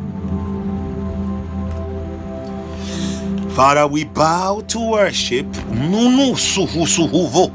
Father, 3.52 3.86
we 3.88 4.06
bow 4.06 4.62
to 4.70 4.80
worship. 4.80 5.46
Nunu 5.70 6.36
suhu 6.36 6.88
suhuvo. 6.88 7.52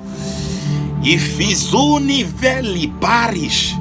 Ifizuni 1.03 2.25
veli 2.25 2.89
parish. 3.01 3.75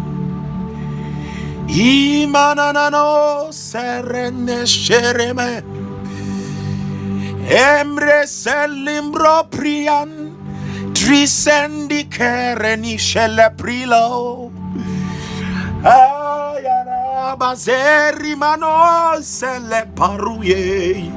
Imananano 1.73 3.51
serene 3.51 4.61
shereme. 4.61 5.63
Emre 7.49 8.27
selimbro 8.29 9.49
prian. 9.49 10.37
Trisendi 10.93 12.05
kereni 12.13 12.93
shele 12.99 13.49
prilo. 13.57 14.51
Ayana 15.81 17.35
bazeri 17.39 18.37
mano 18.37 19.17
sele 19.19 19.89
paruye. 19.95 21.09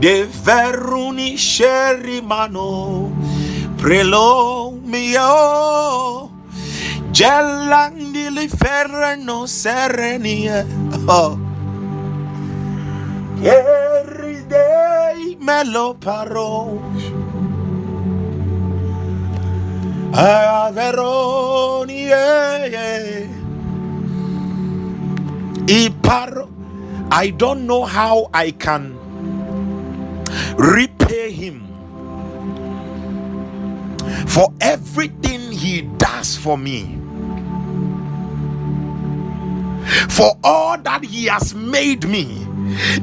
De 0.00 0.26
veruni 0.26 1.36
sheri 1.38 2.20
mano. 2.20 3.06
Prelo 3.78 4.72
mio. 4.82 6.27
Gelandi 7.18 8.30
li 8.30 8.46
ferreno 8.46 9.42
serenie. 9.50 10.62
Oh. 11.10 11.34
Every 13.42 14.46
day 14.46 15.34
melo 15.42 15.98
paro. 15.98 16.78
Averoni. 20.14 22.06
Iparo. 25.66 26.46
I 27.10 27.30
don't 27.30 27.66
know 27.66 27.82
how 27.82 28.30
I 28.32 28.52
can 28.52 28.94
repay 30.54 31.32
him 31.32 31.66
for 34.28 34.54
everything 34.60 35.50
he 35.50 35.82
does 35.98 36.36
for 36.36 36.56
me. 36.56 36.97
For 40.08 40.36
all 40.44 40.78
that 40.78 41.04
he 41.04 41.26
has 41.26 41.54
made 41.54 42.08
me, 42.08 42.46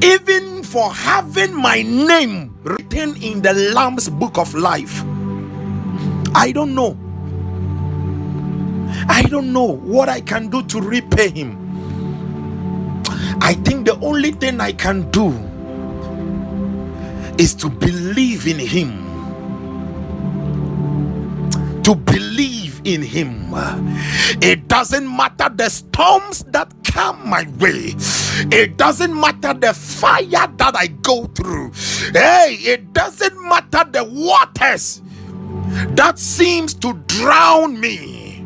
even 0.02 0.64
for 0.64 0.92
having 0.94 1.54
my 1.54 1.82
name 1.82 2.58
written 2.64 3.16
in 3.22 3.42
the 3.42 3.54
Lamb's 3.54 4.10
book 4.10 4.38
of 4.38 4.54
life. 4.54 5.04
I 6.34 6.52
don't 6.54 6.76
know. 6.76 6.98
I 9.08 9.24
don't 9.24 9.54
know 9.54 9.76
what 9.76 10.10
I 10.10 10.22
can 10.22 10.50
do 10.50 10.64
to 10.64 10.82
repay 10.82 11.30
him. 11.30 11.58
I 13.42 13.54
think 13.54 13.86
the 13.86 14.00
only 14.00 14.32
thing 14.32 14.60
I 14.62 14.72
can 14.72 15.10
do 15.12 15.30
is 17.38 17.54
to 17.56 17.70
believe 17.70 18.48
in 18.48 18.60
him. 18.60 19.04
To 21.84 21.96
believe 21.96 22.82
in 22.86 23.02
him. 23.02 23.52
It 24.42 24.68
doesn't 24.68 25.08
matter 25.16 25.50
the 25.50 25.70
storms 25.70 26.44
that 26.50 26.72
come 26.96 27.28
my 27.30 27.46
way. 27.60 27.94
It 28.56 28.78
doesn't 28.78 29.14
matter 29.14 29.54
the 29.54 29.74
fire 29.74 30.48
that 30.56 30.74
I 30.76 30.88
go 30.88 31.26
through. 31.36 31.74
Hey, 32.14 32.56
it 32.64 32.94
doesn't 32.94 33.36
matter 33.44 33.84
the 33.92 34.06
waters 34.06 35.02
that 36.00 36.18
seems 36.18 36.74
to 36.76 36.94
drown 37.06 37.80
me. 37.80 38.42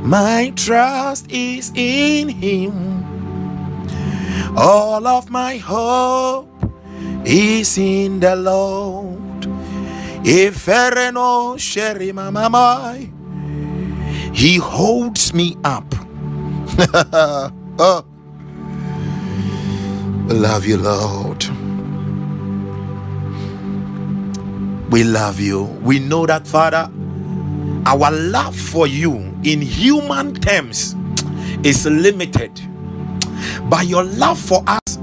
My 0.00 0.52
trust 0.56 1.30
is 1.30 1.70
in 1.76 2.30
him. 2.30 3.04
All 4.56 5.06
of 5.06 5.28
my 5.28 5.58
hope 5.58 6.48
is 7.26 7.76
in 7.76 8.20
the 8.20 8.36
Lord. 8.36 9.20
If 10.24 10.66
no 10.66 11.56
sherry 11.58 12.12
mama, 12.12 12.96
he 14.32 14.56
holds 14.56 15.34
me 15.34 15.58
up. 15.62 16.01
oh. 17.78 18.04
We 20.28 20.34
love 20.34 20.66
you, 20.66 20.78
Lord. 20.78 21.44
We 24.90 25.04
love 25.04 25.38
you. 25.40 25.64
We 25.82 25.98
know 25.98 26.26
that, 26.26 26.46
Father, 26.46 26.90
our 27.86 28.10
love 28.10 28.56
for 28.56 28.86
you 28.86 29.16
in 29.44 29.60
human 29.60 30.34
terms 30.34 30.96
is 31.62 31.84
limited, 31.86 32.52
but 33.68 33.86
your 33.86 34.04
love 34.04 34.38
for 34.38 34.62
us 34.66 34.98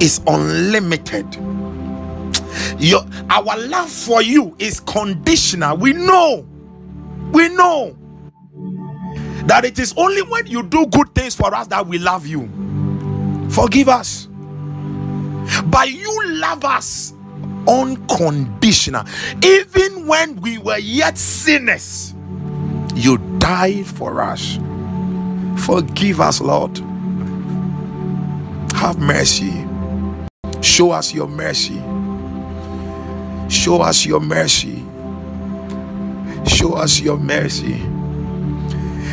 is 0.00 0.20
unlimited. 0.26 1.26
Your 2.78 3.02
our 3.30 3.56
love 3.68 3.90
for 3.90 4.22
you 4.22 4.54
is 4.58 4.80
conditional. 4.80 5.76
We 5.76 5.92
know, 5.94 6.46
we 7.32 7.48
know 7.48 7.96
that 9.46 9.64
it 9.64 9.78
is 9.78 9.94
only 9.96 10.22
when 10.22 10.46
you 10.46 10.62
do 10.62 10.86
good 10.86 11.14
things 11.14 11.34
for 11.34 11.54
us 11.54 11.66
that 11.68 11.86
we 11.86 11.98
love 11.98 12.26
you. 12.26 12.48
Forgive 13.50 13.88
us. 13.88 14.28
But 15.66 15.90
you 15.90 16.28
love 16.34 16.64
us 16.64 17.12
unconditional. 17.68 19.04
Even 19.42 20.06
when 20.06 20.36
we 20.40 20.58
were 20.58 20.78
yet 20.78 21.18
sinners, 21.18 22.14
you 22.94 23.18
died 23.38 23.86
for 23.86 24.20
us. 24.20 24.58
Forgive 25.58 26.20
us, 26.20 26.40
Lord. 26.40 26.76
Have 28.74 28.98
mercy. 28.98 29.64
Show 30.60 30.90
us 30.90 31.14
your 31.14 31.28
mercy. 31.28 31.80
Show 33.48 33.80
us 33.80 34.04
your 34.04 34.20
mercy. 34.20 34.84
Show 36.46 36.74
us 36.74 37.00
your 37.00 37.18
mercy. 37.18 37.80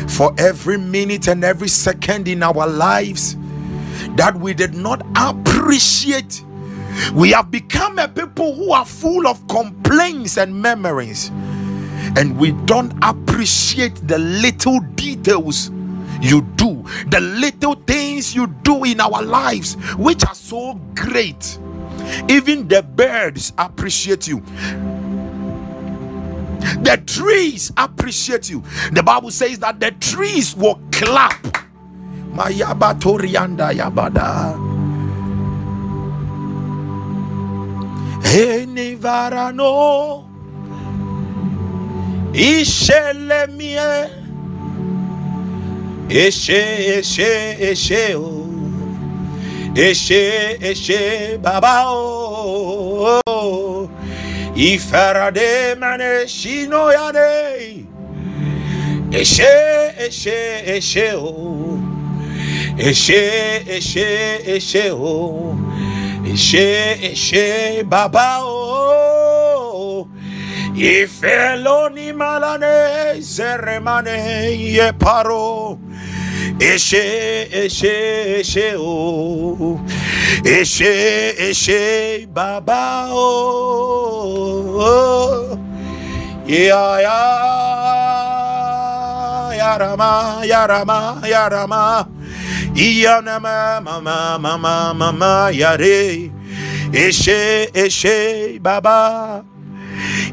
For 0.08 0.32
every 0.38 0.78
minute 0.78 1.28
and 1.28 1.44
every 1.44 1.68
second 1.68 2.28
in 2.28 2.42
our 2.42 2.66
lives 2.66 3.36
that 4.16 4.36
we 4.38 4.54
did 4.54 4.74
not 4.74 5.04
appreciate, 5.16 6.44
we 7.14 7.30
have 7.32 7.50
become 7.50 7.98
a 7.98 8.06
people 8.08 8.54
who 8.54 8.72
are 8.72 8.84
full 8.84 9.26
of 9.26 9.46
complaints 9.48 10.38
and 10.38 10.54
memories, 10.54 11.30
and 12.16 12.38
we 12.38 12.52
don't 12.66 12.92
appreciate 13.02 13.94
the 14.06 14.18
little 14.18 14.80
details 14.94 15.70
you 16.20 16.42
do, 16.56 16.84
the 17.08 17.20
little 17.20 17.74
things 17.74 18.34
you 18.34 18.46
do 18.62 18.84
in 18.84 19.00
our 19.00 19.22
lives, 19.22 19.74
which 19.96 20.24
are 20.24 20.34
so 20.34 20.74
great. 20.94 21.58
Even 22.28 22.68
the 22.68 22.82
birds 22.82 23.52
appreciate 23.58 24.28
you. 24.28 24.42
The 26.82 27.02
trees 27.06 27.72
appreciate 27.76 28.50
you. 28.50 28.62
The 28.92 29.02
Bible 29.02 29.30
says 29.30 29.58
that 29.60 29.80
the 29.80 29.90
trees 29.92 30.54
will 30.56 30.80
clap. 30.92 31.42
Mayaba 32.32 32.98
Torianda 32.98 33.72
Yabada. 33.72 34.74
Enivarano 38.34 40.24
Ishelemie 42.32 44.10
Eshe 46.08 46.98
Eshe 46.98 47.56
Eshe 47.60 48.14
o 48.16 48.50
Eshe 49.74 50.58
Eshe 50.60 51.40
Baba 51.40 51.84
o 51.86 53.23
Ifarade 54.56 55.76
mane 55.78 56.26
shino 56.28 56.92
yane 56.92 57.86
Eshe 59.10 59.94
Eshe 59.98 60.62
Eshe 60.66 61.12
o. 61.14 61.78
Eshe 62.76 63.62
Eshe 63.66 64.40
Eshe 64.44 64.90
o. 64.90 65.56
Eshe 66.24 66.98
Eshe 67.12 67.84
Baba 67.88 68.40
o. 68.42 70.08
Ifeloni 70.74 72.12
malane 72.12 73.20
zeremane 73.20 74.56
ye 74.58 74.92
paro. 74.92 75.78
Eshe 76.58 77.48
Eshe 77.52 78.40
Eshe 78.40 78.74
o. 78.76 79.78
Eshe 80.42 81.34
Eshe 81.38 82.26
Baba 82.26 83.08
o 83.10 84.03
Ya 86.46 87.00
ya 87.00 87.20
Yarama 89.56 90.44
Yarama 90.44 91.20
Yarama 91.24 92.06
Iyanama 92.76 93.80
mama 93.80 94.38
mama 94.38 94.92
mama 94.94 95.50
yare 95.52 96.30
Eshe 96.92 97.70
Eshe 97.72 98.60
Baba 98.62 99.42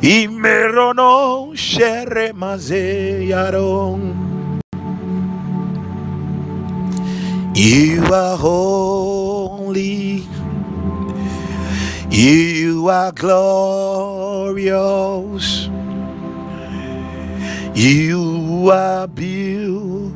Imerono 0.01 1.55
Shere 1.55 2.33
Maze 2.33 3.23
Yaron 3.31 4.31
You 7.53 8.03
are 8.13 8.37
holy. 8.37 10.25
You 12.09 12.87
are 12.89 13.11
glorious. 13.11 14.71
You 17.73 18.69
are 18.71 19.07
beautiful. 19.07 20.13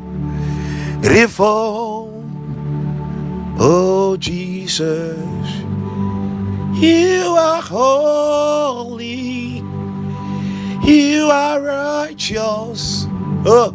Oh 3.57 4.17
Jesus, 4.17 5.17
you 6.73 7.35
are 7.39 7.61
holy, 7.61 9.63
you 10.83 11.29
are 11.31 11.61
righteous, 11.61 13.05
oh, 13.45 13.73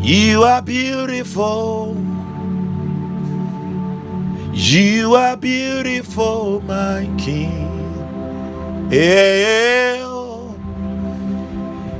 you 0.00 0.44
are 0.44 0.62
beautiful. 0.62 1.96
You 4.56 5.16
are 5.16 5.36
beautiful, 5.36 6.62
my 6.62 7.10
King. 7.18 8.08
Yeah. 8.90 10.15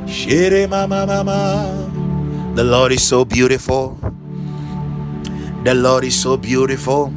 Shere 0.06 0.68
mama 0.68 1.04
mama. 1.06 2.54
The 2.54 2.62
Lord 2.62 2.92
is 2.92 3.02
so 3.02 3.24
beautiful. 3.24 3.98
The 5.64 5.74
Lord 5.74 6.04
is 6.04 6.14
so 6.14 6.36
beautiful. 6.36 7.12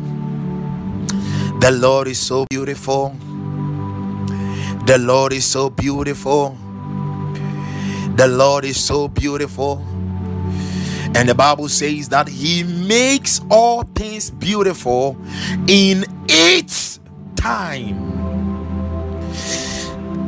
The 1.62 1.72
Lord 1.72 2.08
is 2.08 2.20
so 2.20 2.46
beautiful. 2.50 3.16
The 4.88 4.98
Lord 4.98 5.34
is 5.34 5.46
so 5.46 5.70
beautiful. 5.70 6.58
The 8.16 8.28
Lord 8.28 8.66
is 8.66 8.84
so 8.84 9.08
beautiful. 9.08 9.86
And 11.16 11.30
the 11.30 11.36
Bible 11.36 11.70
says 11.70 12.10
that 12.10 12.28
He 12.28 12.64
makes 12.64 13.40
all 13.52 13.84
things 13.84 14.32
beautiful 14.32 15.16
in 15.68 16.06
its 16.28 17.00
time. 17.36 18.20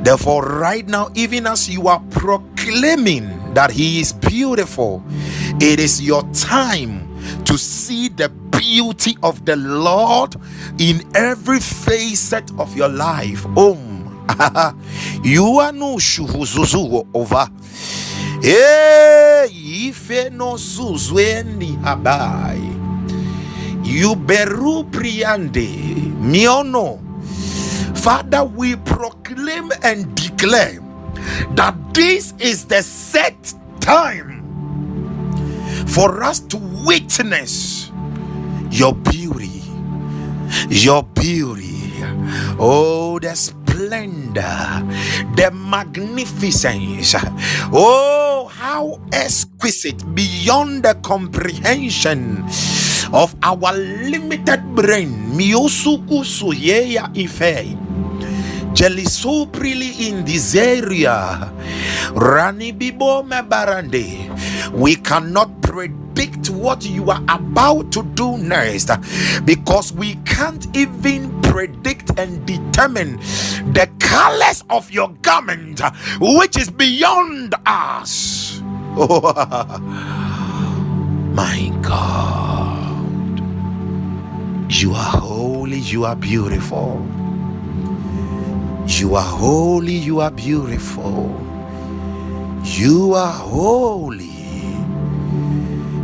Therefore, 0.03 0.45
right 0.45 0.87
now, 0.87 1.09
even 1.15 1.45
as 1.45 1.69
you 1.69 1.87
are 1.87 1.99
proclaiming 2.09 2.50
that 3.53 3.71
He 3.71 3.99
is 3.99 4.13
beautiful, 4.13 5.03
it 5.59 5.79
is 5.79 6.01
your 6.01 6.23
time 6.33 7.07
to 7.45 7.57
see 7.57 8.09
the 8.09 8.29
beauty 8.29 9.17
of 9.23 9.45
the 9.45 9.55
Lord 9.55 10.35
in 10.79 11.03
every 11.15 11.59
facet 11.59 12.51
of 12.57 12.75
your 12.75 12.89
life. 12.89 13.45
Um, 13.57 14.25
you 15.23 15.59
are 15.59 15.71
no 15.71 15.95
shuhuzuzu 15.97 17.07
over. 17.13 17.47
You 23.83 24.15
beru 24.15 24.83
priande 24.85 25.67
miono. 26.21 26.99
Father, 27.97 28.43
we 28.43 28.75
proclaim 28.77 29.71
and 29.83 30.15
declare 30.15 30.79
that 31.55 31.75
this 31.93 32.33
is 32.39 32.65
the 32.65 32.81
set 32.81 33.53
time 33.79 34.41
for 35.87 36.23
us 36.23 36.39
to 36.39 36.57
witness 36.85 37.91
your 38.71 38.95
beauty, 38.95 39.61
your 40.69 41.03
beauty. 41.03 41.77
Oh, 42.59 43.19
the 43.19 43.35
splendor, 43.35 44.83
the 45.35 45.51
magnificence. 45.51 47.15
Oh, 47.73 48.49
how 48.53 49.01
exquisite 49.11 49.99
beyond 50.15 50.83
the 50.83 50.95
comprehension 51.03 52.45
of 53.11 53.35
our 53.43 53.73
limited 53.75 54.63
brain. 54.75 55.35
Miosuku 55.35 56.23
suyeya 56.23 57.11
ife. 57.17 57.75
Jelisuprili 58.81 60.09
in 60.09 60.25
this 60.25 60.55
area. 60.57 61.37
Rani 62.17 62.73
bibo 62.73 63.21
mebarande. 63.21 64.25
We 64.73 64.95
cannot 64.95 65.61
predict 65.61 66.49
what 66.49 66.83
you 66.83 67.11
are 67.11 67.21
about 67.29 67.91
to 67.91 68.01
do 68.17 68.39
next 68.39 68.89
because 69.45 69.93
we 69.93 70.15
can't 70.25 70.65
even 70.75 71.29
predict 71.43 72.17
and 72.17 72.43
determine 72.47 73.17
the 73.77 73.87
colors 73.99 74.63
of 74.71 74.89
your 74.89 75.09
garment, 75.21 75.79
which 76.19 76.57
is 76.57 76.71
beyond 76.71 77.53
us. 77.67 78.63
My 81.37 81.69
God, 81.85 83.45
you 84.73 84.93
are 84.97 85.21
holy, 85.21 85.77
you 85.77 86.03
are 86.05 86.15
beautiful. 86.15 87.05
You 88.87 89.15
are 89.15 89.23
holy, 89.23 89.93
you 89.93 90.19
are 90.21 90.31
beautiful. 90.31 91.35
You 92.63 93.13
are 93.15 93.31
holy. 93.31 94.29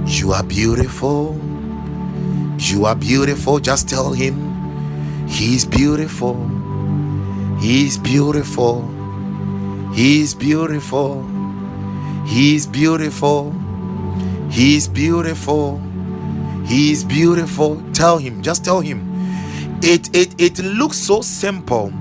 You 0.05 0.33
are 0.33 0.43
beautiful. 0.43 1.39
You 2.59 2.85
are 2.85 2.95
beautiful. 2.95 3.59
Just 3.59 3.89
tell 3.89 4.13
him 4.13 4.63
he's 5.27 5.65
beautiful. 5.65 6.35
He's 7.59 7.97
beautiful. 7.97 8.81
He's 9.93 10.35
beautiful. 10.35 11.23
He's 12.27 12.67
beautiful. 12.67 13.53
He's 14.49 14.87
beautiful. 14.87 15.81
He's 16.65 17.03
beautiful. 17.03 17.83
Tell 17.93 18.17
him. 18.17 18.41
Just 18.43 18.65
tell 18.65 18.81
him. 18.81 19.01
It 19.83 20.15
it 20.15 20.35
it 20.41 20.59
looks 20.59 20.97
so 20.97 21.21
simple 21.21 21.91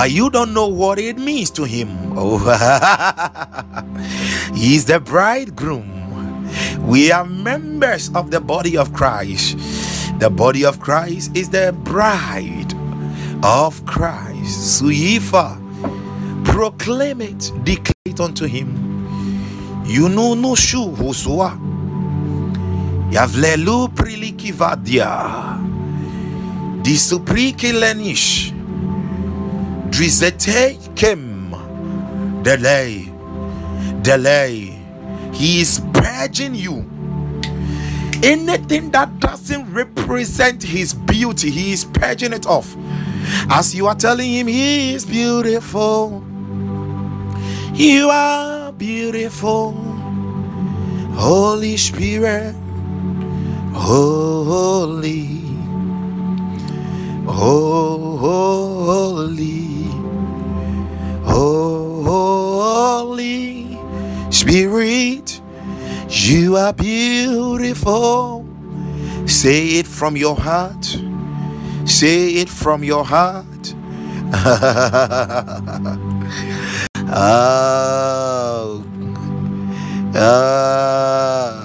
but 0.00 0.12
you 0.12 0.30
don't 0.30 0.54
know 0.54 0.66
what 0.66 0.98
it 0.98 1.18
means 1.18 1.50
to 1.50 1.64
him. 1.64 2.14
Oh, 2.16 2.38
he's 4.54 4.86
the 4.86 4.98
bridegroom. 4.98 6.48
We 6.86 7.12
are 7.12 7.26
members 7.26 8.10
of 8.14 8.30
the 8.30 8.40
body 8.40 8.78
of 8.78 8.94
Christ. 8.94 9.58
The 10.18 10.30
body 10.30 10.64
of 10.64 10.80
Christ 10.80 11.36
is 11.36 11.50
the 11.50 11.76
bride 11.84 12.72
of 13.44 13.84
Christ. 13.84 14.80
Suifa, 14.80 15.60
proclaim 16.46 17.20
it, 17.20 17.52
declare 17.62 18.06
it 18.06 18.20
unto 18.20 18.46
him. 18.46 18.72
You 19.84 20.08
know 20.08 20.32
no 20.32 20.54
shu 20.54 20.96
huswa. 20.96 21.60
Yavlelu 23.12 23.92
prilikivadia. 23.92 25.60
Disupriki 26.82 27.74
lenish. 27.74 28.59
Drizete 29.90 30.78
kem. 30.96 31.50
Delay. 32.42 33.12
Delay. 34.02 34.78
He 35.32 35.60
is 35.60 35.80
purging 35.92 36.54
you. 36.54 36.84
Anything 38.22 38.90
that 38.90 39.18
doesn't 39.20 39.72
represent 39.72 40.62
his 40.62 40.92
beauty, 40.94 41.50
he 41.50 41.72
is 41.72 41.84
purging 41.84 42.32
it 42.32 42.46
off. 42.46 42.76
As 43.48 43.74
you 43.74 43.86
are 43.86 43.94
telling 43.94 44.30
him, 44.30 44.46
he 44.46 44.94
is 44.94 45.06
beautiful. 45.06 46.22
You 47.74 48.10
are 48.10 48.72
beautiful. 48.72 49.72
Holy 51.14 51.76
Spirit. 51.76 52.54
Holy. 53.72 55.40
Holy. 57.26 58.50
Holy 61.32 63.20
Spirit, 64.30 65.40
you 66.08 66.56
are 66.56 66.72
beautiful. 66.72 68.48
Say 69.26 69.78
it 69.78 69.86
from 69.86 70.16
your 70.16 70.34
heart. 70.34 70.84
Say 71.84 72.30
it 72.30 72.48
from 72.48 72.82
your 72.82 73.04
heart. 73.04 73.44
oh, 77.12 78.84
uh, 80.14 81.60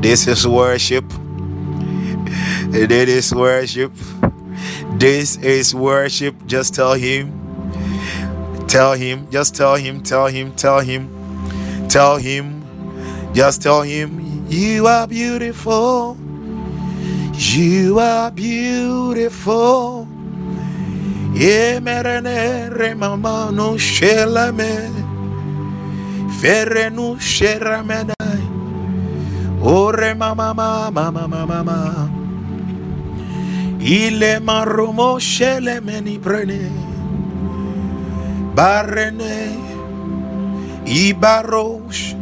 this 0.00 0.26
is 0.26 0.46
worship. 0.46 1.04
This 2.68 3.08
is 3.08 3.34
worship. 3.34 3.92
This 4.98 5.38
is 5.38 5.74
worship. 5.74 6.34
Just 6.46 6.74
tell 6.74 6.92
him. 6.92 7.45
Tell 8.68 8.92
him. 8.94 9.28
Just 9.30 9.54
tell 9.54 9.76
him. 9.76 10.02
Tell 10.02 10.26
him. 10.26 10.52
Tell 10.52 10.80
him. 10.80 11.08
Tell 11.88 12.16
him. 12.16 12.62
Just 13.32 13.62
tell 13.62 13.82
him. 13.82 14.46
You 14.48 14.86
are 14.86 15.06
beautiful. 15.06 16.16
You 17.34 17.98
are 17.98 18.30
beautiful. 18.30 20.08
Ye 21.34 21.78
merene 21.80 22.70
remama 22.70 23.52
no 23.52 23.74
shelame. 23.76 24.90
Ferenu 26.40 27.16
sheramedai. 27.20 28.40
Ore 29.62 30.14
mama 30.14 30.54
mama 30.54 31.10
mama 31.12 31.46
mama. 31.46 32.10
Ile 33.80 34.40
marumo 34.40 35.18
shele 35.20 35.80
meni 35.84 36.18
brene. 36.18 36.95
Barene. 38.56 39.52
Ibarosh. 40.86 42.14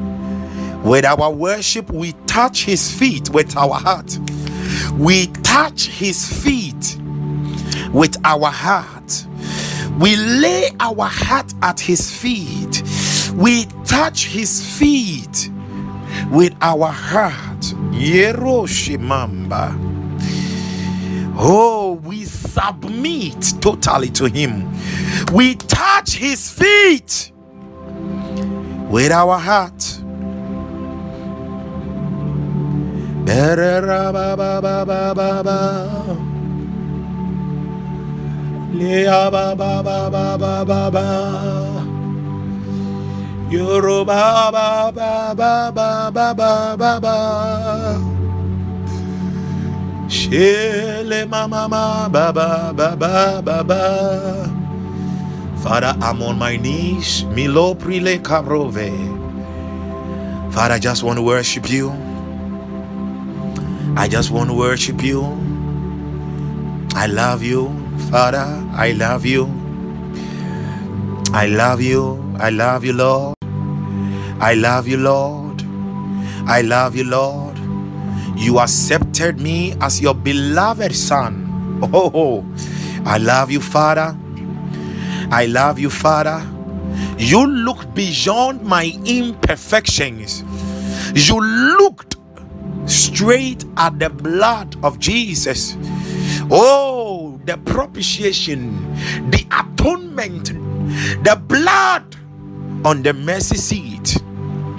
With 0.83 1.05
our 1.05 1.31
worship, 1.31 1.93
we 1.93 2.11
touch 2.27 2.65
his 2.65 2.91
feet 2.91 3.31
with 3.31 3.57
our 3.57 3.75
heart. 3.75 4.19
We 4.99 5.29
touch 5.45 5.87
his 5.87 6.27
feet 6.43 6.99
with 7.93 8.17
our 8.25 8.51
heart. 8.51 9.27
We 10.01 10.17
lay 10.17 10.71
our 10.81 11.05
heart 11.07 11.55
at 11.63 11.79
his 11.79 12.11
feet. 12.11 12.83
We 13.37 13.67
touch 13.85 14.27
his 14.27 14.61
feet 14.77 15.51
with 16.33 16.53
our 16.61 16.89
heart. 16.89 17.61
Yeroshimamba. 17.93 19.94
Oh, 21.37 22.01
we 22.05 22.25
submit 22.25 23.55
totally 23.61 24.09
to 24.11 24.27
him. 24.27 24.71
We 25.33 25.57
touch 25.57 26.15
his 26.15 26.51
feet 26.51 27.33
with 28.89 29.11
our 29.11 29.39
heart. 29.39 30.01
Yoruba 43.51 44.51
ba 44.51 44.91
ba 44.93 45.33
ba 45.35 45.71
ba 45.75 46.11
ba 46.11 46.35
ba 46.35 46.77
ba 46.77 47.01
ba 47.01 47.17
Shele 51.05 51.29
mama 51.29 51.69
ba 51.69 52.33
ba 52.33 52.73
ba 52.73 52.97
ba 52.97 53.43
ba 53.45 53.63
ba 53.63 54.49
Father, 55.61 55.93
I'm 56.01 56.23
on 56.23 56.39
my 56.39 56.57
knees. 56.57 57.25
Milo 57.25 57.75
prile 57.75 58.19
kabrove. 58.19 58.89
Father, 60.53 60.75
I 60.75 60.79
just 60.79 61.03
want 61.03 61.19
to 61.19 61.23
worship 61.23 61.69
you. 61.69 61.93
I 63.97 64.09
just 64.09 64.31
want 64.31 64.49
to 64.49 64.57
worship 64.57 65.03
you. 65.03 65.21
I 66.95 67.07
love 67.07 67.43
you, 67.43 67.69
Father. 68.11 68.49
I 68.73 68.93
love 68.93 69.27
you. 69.27 69.45
I 71.35 71.47
love 71.49 71.83
you. 71.83 72.17
I 72.39 72.49
love 72.49 72.83
you, 72.83 72.95
Lord. 72.95 73.37
I 74.41 74.55
love 74.55 74.89
you, 74.89 74.97
Lord. 74.97 75.63
I 76.47 76.63
love 76.63 76.97
you, 76.97 77.05
Lord. 77.05 77.54
You 78.37 78.59
accepted 78.59 79.41
me 79.41 79.75
as 79.81 80.01
your 80.01 80.15
beloved 80.15 80.95
son. 80.95 81.51
Oh, 81.93 82.45
I 83.05 83.19
love 83.19 83.51
you, 83.51 83.61
Father. 83.61 84.17
I 85.31 85.47
love 85.47 85.79
you, 85.79 85.91
Father. 85.91 86.47
You 87.19 87.47
looked 87.47 87.95
beyond 87.95 88.63
my 88.63 88.93
imperfections. 89.05 90.45
You 91.15 91.41
looked 91.41 92.17
straight 92.87 93.65
at 93.77 93.99
the 93.99 94.11
blood 94.11 94.77
of 94.83 94.99
Jesus. 94.99 95.77
Oh, 96.51 97.41
the 97.45 97.57
propitiation, 97.59 98.77
the 99.31 99.47
atonement, 99.51 100.47
the 101.25 101.41
blood 101.47 102.17
on 102.85 103.03
the 103.03 103.13
mercy 103.15 103.57
seat. 103.57 104.23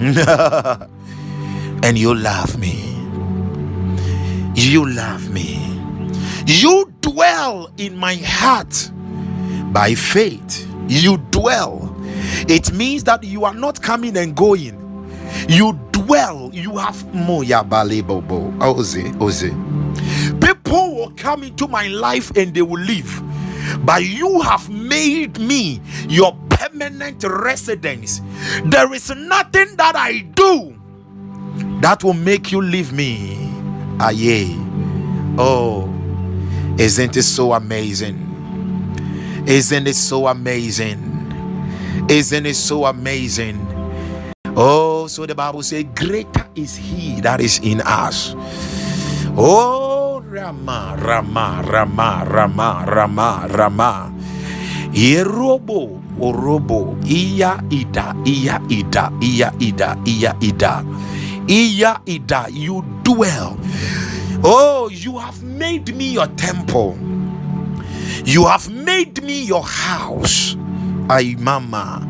and 1.82 1.98
you 1.98 2.14
love 2.14 2.58
me. 2.58 2.95
You 4.56 4.88
love 4.88 5.28
me. 5.30 5.58
You 6.46 6.90
dwell 7.02 7.70
in 7.76 7.94
my 7.94 8.14
heart. 8.14 8.90
By 9.70 9.94
faith 9.94 10.66
you 10.88 11.18
dwell. 11.30 11.94
It 12.48 12.72
means 12.72 13.04
that 13.04 13.22
you 13.22 13.44
are 13.44 13.52
not 13.52 13.82
coming 13.82 14.16
and 14.16 14.34
going. 14.34 14.74
You 15.46 15.78
dwell. 15.92 16.50
You 16.54 16.78
have 16.78 17.14
moya 17.14 17.62
balebobo 17.62 18.56
ah, 18.62 18.72
oze 18.72 18.96
oze. 19.20 19.50
People 20.40 20.94
will 20.96 21.12
come 21.18 21.42
into 21.42 21.68
my 21.68 21.88
life 21.88 22.34
and 22.34 22.54
they 22.54 22.62
will 22.62 22.80
leave. 22.80 23.22
But 23.84 24.04
you 24.06 24.40
have 24.40 24.70
made 24.70 25.38
me 25.38 25.82
your 26.08 26.34
permanent 26.48 27.22
residence. 27.24 28.22
There 28.64 28.90
is 28.94 29.10
nothing 29.10 29.76
that 29.76 29.96
i 29.96 30.20
do 30.34 30.74
that 31.82 32.02
will 32.02 32.14
make 32.14 32.50
you 32.52 32.62
leave 32.62 32.92
me 32.92 33.55
aye 34.00 34.54
oh 35.38 35.88
isn't 36.78 37.16
it 37.16 37.22
so 37.22 37.52
amazing 37.52 38.26
isn't 39.46 39.86
it 39.86 39.94
so 39.94 40.26
amazing? 40.26 40.98
Isn't 42.10 42.46
it 42.46 42.56
so 42.58 42.84
amazing? 42.84 43.62
Oh, 44.58 45.06
so 45.06 45.24
the 45.24 45.36
Bible 45.36 45.62
says, 45.62 45.86
Greater 45.94 46.50
is 46.56 46.74
He 46.74 47.20
that 47.20 47.40
is 47.40 47.60
in 47.62 47.80
us. 47.86 48.34
Oh, 49.38 50.18
Rama, 50.26 50.98
Rama, 50.98 51.62
Rama, 51.62 52.26
Rama, 52.26 52.84
Rama, 52.90 53.46
Rama. 53.54 54.12
Yerobo, 54.90 56.02
Orobo, 56.18 56.98
Iya 57.06 57.62
Ida, 57.70 58.18
Iya 58.26 58.58
Ida, 58.66 59.14
Iya 59.22 59.54
Ida, 59.62 59.94
Iya 60.02 60.34
Ida, 60.42 60.82
Iya 61.48 62.00
Ida, 62.06 62.48
you 62.50 62.82
dwell. 63.02 63.58
Oh, 64.42 64.88
you 64.90 65.18
have 65.18 65.42
made 65.42 65.94
me 65.94 66.12
your 66.12 66.26
temple. 66.34 66.98
You 68.24 68.46
have 68.46 68.68
made 68.70 69.22
me 69.22 69.44
your 69.44 69.62
house. 69.62 70.56
Ay, 71.08 71.36
mama. 71.38 72.02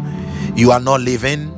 You 0.56 0.70
are 0.72 0.80
not 0.80 1.00
living. 1.02 1.52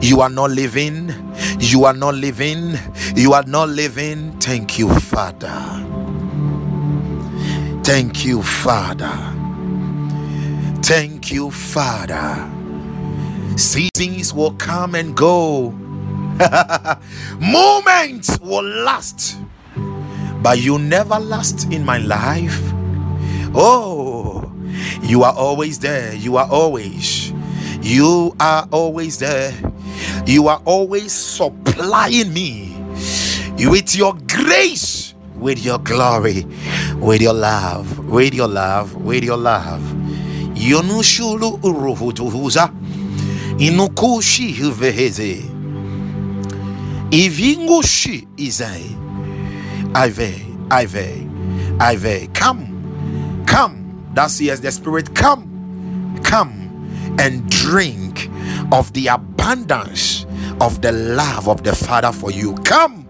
You 0.00 0.20
are 0.22 0.30
not 0.30 0.50
living. 0.50 1.12
You 1.60 1.84
are 1.84 1.92
not 1.94 2.14
living. 2.14 2.78
You 3.14 3.34
are 3.34 3.44
not 3.44 3.68
living. 3.68 4.32
Thank 4.40 4.78
you, 4.78 4.88
Father. 4.88 5.52
Thank 7.84 8.24
you, 8.24 8.42
Father. 8.42 9.12
Thank 10.82 11.30
you, 11.30 11.50
Father. 11.50 12.48
Seasons 13.56 14.32
will 14.32 14.52
come 14.54 14.94
and 14.94 15.14
go, 15.16 15.74
moments 17.40 18.38
will 18.40 18.64
last, 18.84 19.36
but 20.42 20.58
you 20.60 20.78
never 20.78 21.18
last 21.18 21.70
in 21.72 21.84
my 21.84 21.98
life. 21.98 22.60
Oh, 23.54 24.50
you 25.02 25.22
are 25.24 25.34
always 25.34 25.78
there. 25.78 26.14
You 26.14 26.36
are 26.36 26.48
always. 26.50 27.32
You 27.82 28.34
are 28.40 28.66
always 28.70 29.18
there. 29.18 29.52
You 30.26 30.48
are 30.48 30.60
always 30.64 31.12
supplying 31.12 32.32
me 32.32 32.76
with 33.58 33.94
your 33.94 34.14
grace, 34.28 35.14
with 35.36 35.64
your 35.64 35.78
glory, 35.78 36.46
with 36.96 37.20
your 37.22 37.34
love, 37.34 37.98
with 38.08 38.34
your 38.34 38.48
love, 38.48 38.94
with 38.96 39.24
your 39.24 39.36
love. 39.36 39.82
Yonushulu 40.54 41.58
uruhutuhuza 41.62 42.70
inukushi 43.58 44.52
huveheze 44.52 45.42
ivingushi 47.12 48.26
izai. 48.36 48.98
Ive, 49.94 50.32
Ive, 50.70 51.28
Ive. 51.80 52.32
Come 52.32 52.72
Come, 53.52 54.08
thus 54.14 54.36
says 54.36 54.62
the 54.62 54.72
Spirit, 54.72 55.14
come, 55.14 56.18
come 56.24 57.14
and 57.18 57.50
drink 57.50 58.30
of 58.72 58.90
the 58.94 59.08
abundance 59.08 60.24
of 60.58 60.80
the 60.80 60.90
love 60.90 61.48
of 61.48 61.62
the 61.62 61.74
Father 61.74 62.12
for 62.12 62.30
you. 62.30 62.54
Come 62.64 63.06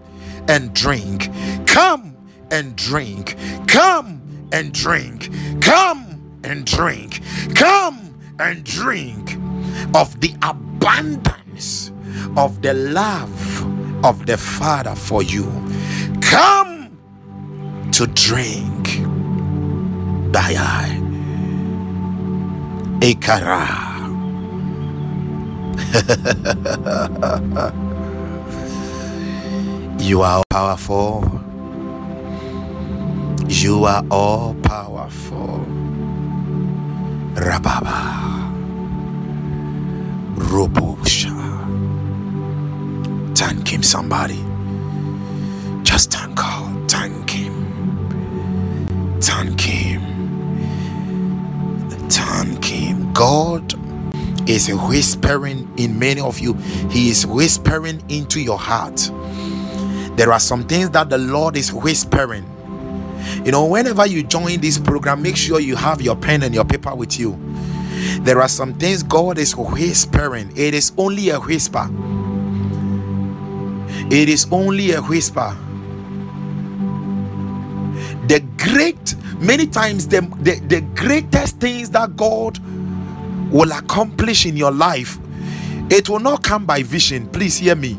and 0.49 0.73
drink, 0.73 1.29
come 1.65 2.17
and 2.51 2.75
drink, 2.75 3.37
come 3.69 4.21
and 4.51 4.73
drink, 4.73 5.29
come 5.61 6.41
and 6.43 6.65
drink, 6.65 7.21
come 7.55 8.19
and 8.39 8.65
drink 8.65 9.37
of 9.95 10.19
the 10.19 10.35
abundance 10.41 11.89
of 12.35 12.61
the 12.61 12.73
love 12.73 13.72
of 14.03 14.25
the 14.25 14.37
Father 14.37 14.95
for 14.95 15.23
you. 15.23 15.45
Come 16.21 16.97
to 17.91 18.07
drink. 18.07 18.87
Dayai. 20.31 20.99
Ekara. 22.99 23.91
you 29.99 30.21
are 30.21 30.43
powerful. 30.49 31.23
You 33.47 33.85
are 33.85 34.03
all 34.09 34.55
powerful. 34.63 35.65
Rababa. 37.35 38.51
Robosha. 40.35 41.42
Thank 43.35 43.69
him, 43.69 43.83
somebody. 43.83 44.43
Just 45.83 46.11
thank 46.11 46.35
God. 46.35 46.89
Thank 46.91 47.29
him. 47.31 47.81
Thank 49.21 49.61
him. 49.61 50.27
Thank 52.09 52.65
him. 52.65 53.13
God 53.13 53.73
is 54.49 54.69
whispering 54.69 55.71
in 55.77 55.99
many 55.99 56.21
of 56.21 56.39
you. 56.39 56.53
He 56.91 57.09
is 57.09 57.25
whispering 57.25 58.03
into 58.09 58.41
your 58.41 58.59
heart. 58.59 59.11
There 60.17 60.31
are 60.33 60.39
some 60.39 60.65
things 60.65 60.91
that 60.91 61.09
the 61.09 61.17
Lord 61.17 61.57
is 61.57 61.73
whispering. 61.73 62.45
You 63.45 63.51
know, 63.51 63.65
whenever 63.65 64.05
you 64.07 64.23
join 64.23 64.61
this 64.61 64.77
program, 64.77 65.21
make 65.23 65.37
sure 65.37 65.59
you 65.59 65.75
have 65.75 66.01
your 66.01 66.15
pen 66.15 66.43
and 66.43 66.53
your 66.55 66.65
paper 66.65 66.95
with 66.95 67.19
you. 67.19 67.39
There 68.21 68.41
are 68.41 68.49
some 68.49 68.73
things 68.75 69.03
God 69.03 69.37
is 69.39 69.55
whispering. 69.55 70.51
It 70.57 70.73
is 70.73 70.91
only 70.97 71.29
a 71.29 71.39
whisper. 71.39 71.89
It 74.13 74.29
is 74.29 74.45
only 74.51 74.91
a 74.91 75.01
whisper. 75.01 75.57
The 78.27 78.41
great, 78.57 79.15
many 79.39 79.65
times, 79.65 80.07
the, 80.07 80.21
the, 80.39 80.59
the 80.67 80.81
greatest 80.95 81.59
things 81.59 81.89
that 81.89 82.15
God 82.15 82.59
will 83.51 83.71
accomplish 83.71 84.45
in 84.45 84.55
your 84.55 84.71
life, 84.71 85.17
it 85.89 86.09
will 86.09 86.19
not 86.19 86.43
come 86.43 86.63
by 86.63 86.83
vision. 86.83 87.27
Please 87.29 87.57
hear 87.57 87.75
me. 87.75 87.97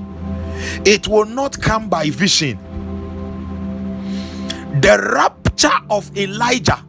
It 0.85 1.09
will 1.09 1.27
not 1.27 1.61
come 1.61 1.89
by 1.89 2.11
vision. 2.11 2.59
The 4.83 4.97
rapture 5.13 5.77
of 5.91 6.17
Elijah, 6.17 6.85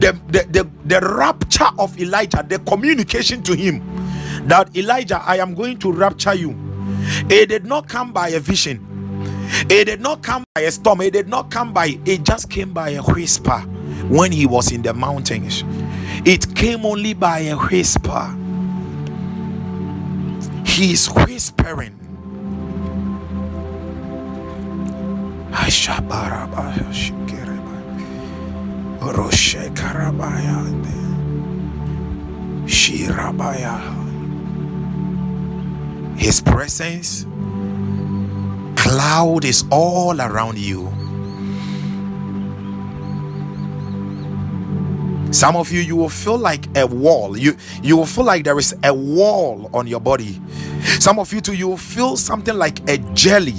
the, 0.00 0.18
the, 0.28 0.46
the, 0.50 0.70
the 0.86 1.00
rapture 1.00 1.68
of 1.78 1.96
Elijah, 2.00 2.44
the 2.48 2.58
communication 2.58 3.40
to 3.44 3.54
him 3.54 3.82
that 4.48 4.76
Elijah, 4.76 5.22
I 5.24 5.38
am 5.38 5.54
going 5.54 5.78
to 5.78 5.92
rapture 5.92 6.34
you. 6.34 6.73
It 7.30 7.48
did 7.48 7.64
not 7.64 7.88
come 7.88 8.12
by 8.12 8.28
a 8.30 8.40
vision. 8.40 8.94
It 9.70 9.86
did 9.86 10.00
not 10.00 10.22
come 10.22 10.44
by 10.54 10.62
a 10.62 10.70
storm. 10.70 11.00
It 11.00 11.12
did 11.12 11.28
not 11.28 11.50
come 11.50 11.72
by, 11.72 11.98
it 12.04 12.24
just 12.24 12.50
came 12.50 12.72
by 12.72 12.90
a 12.90 13.02
whisper 13.02 13.58
when 14.08 14.32
he 14.32 14.46
was 14.46 14.72
in 14.72 14.82
the 14.82 14.94
mountains. 14.94 15.64
It 16.24 16.54
came 16.54 16.84
only 16.84 17.14
by 17.14 17.40
a 17.40 17.56
whisper. 17.56 18.34
He 20.64 20.92
is 20.92 21.06
whispering. 21.08 21.94
His 36.16 36.40
presence 36.40 37.26
cloud 38.76 39.44
is 39.44 39.64
all 39.70 40.20
around 40.20 40.58
you. 40.58 40.92
Some 45.32 45.56
of 45.56 45.72
you 45.72 45.80
you 45.80 45.96
will 45.96 46.08
feel 46.08 46.38
like 46.38 46.64
a 46.76 46.86
wall. 46.86 47.36
You 47.36 47.56
you 47.82 47.96
will 47.96 48.06
feel 48.06 48.24
like 48.24 48.44
there 48.44 48.58
is 48.58 48.74
a 48.84 48.94
wall 48.94 49.68
on 49.74 49.86
your 49.86 50.00
body. 50.00 50.40
Some 51.00 51.18
of 51.18 51.32
you 51.32 51.40
too 51.40 51.54
you 51.54 51.68
will 51.68 51.76
feel 51.76 52.16
something 52.16 52.54
like 52.54 52.88
a 52.88 52.98
jelly. 53.14 53.56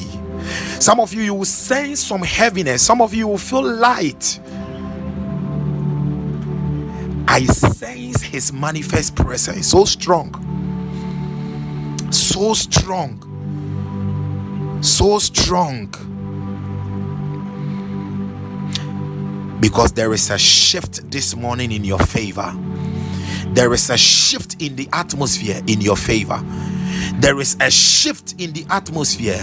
Some 0.79 0.99
of 0.99 1.13
you 1.13 1.21
you 1.21 1.33
will 1.33 1.45
sense 1.45 1.99
some 1.99 2.21
heaviness. 2.21 2.81
Some 2.81 3.01
of 3.01 3.13
you 3.13 3.27
will 3.27 3.37
feel 3.37 3.63
light. 3.63 4.39
I 7.27 7.43
sense 7.45 8.21
his 8.21 8.53
manifest 8.53 9.15
presence 9.15 9.67
so 9.67 9.83
strong 9.83 10.54
so 12.36 12.53
strong 12.53 13.17
so 14.81 15.19
strong 15.19 15.88
because 19.61 19.93
there 19.93 20.11
is 20.13 20.29
a 20.29 20.38
shift 20.38 21.09
this 21.09 21.33
morning 21.33 21.71
in 21.71 21.86
your 21.86 21.99
favor. 21.99 22.53
There 23.53 23.73
is 23.73 23.89
a 23.89 23.97
shift 23.97 24.61
in 24.61 24.75
the 24.75 24.89
atmosphere 24.91 25.61
in 25.65 25.79
your 25.79 25.95
favor. 25.95 26.41
There 27.21 27.39
is 27.39 27.55
a 27.61 27.71
shift 27.71 28.36
in 28.38 28.51
the 28.51 28.65
atmosphere 28.69 29.39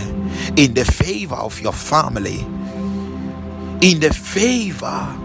in 0.59 0.75
the 0.75 0.85
favor 0.85 1.37
of 1.37 1.59
your 1.63 1.73
family, 1.73 2.41
in 3.81 4.01
the 4.01 4.13
favor 4.13 5.17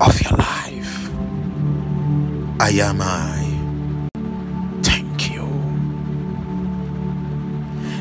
of 0.00 0.22
your 0.22 0.38
life. 0.38 1.10
I 2.58 2.70
am 2.80 3.02
I. 3.02 3.39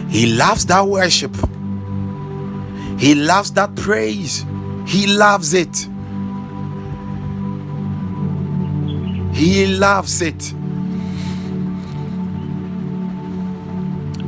He 0.10 0.26
loves 0.26 0.66
that 0.66 0.86
worship, 0.88 1.36
He 2.98 3.16
loves 3.16 3.52
that 3.54 3.76
praise, 3.76 4.46
He 4.86 5.08
loves 5.08 5.54
it. 5.54 5.88
He 9.34 9.68
loves 9.68 10.22
it. 10.22 10.54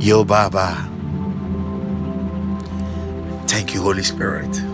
Yo, 0.00 0.24
Baba. 0.24 0.88
Thank 3.46 3.74
you, 3.74 3.82
Holy 3.82 4.02
Spirit. 4.02 4.71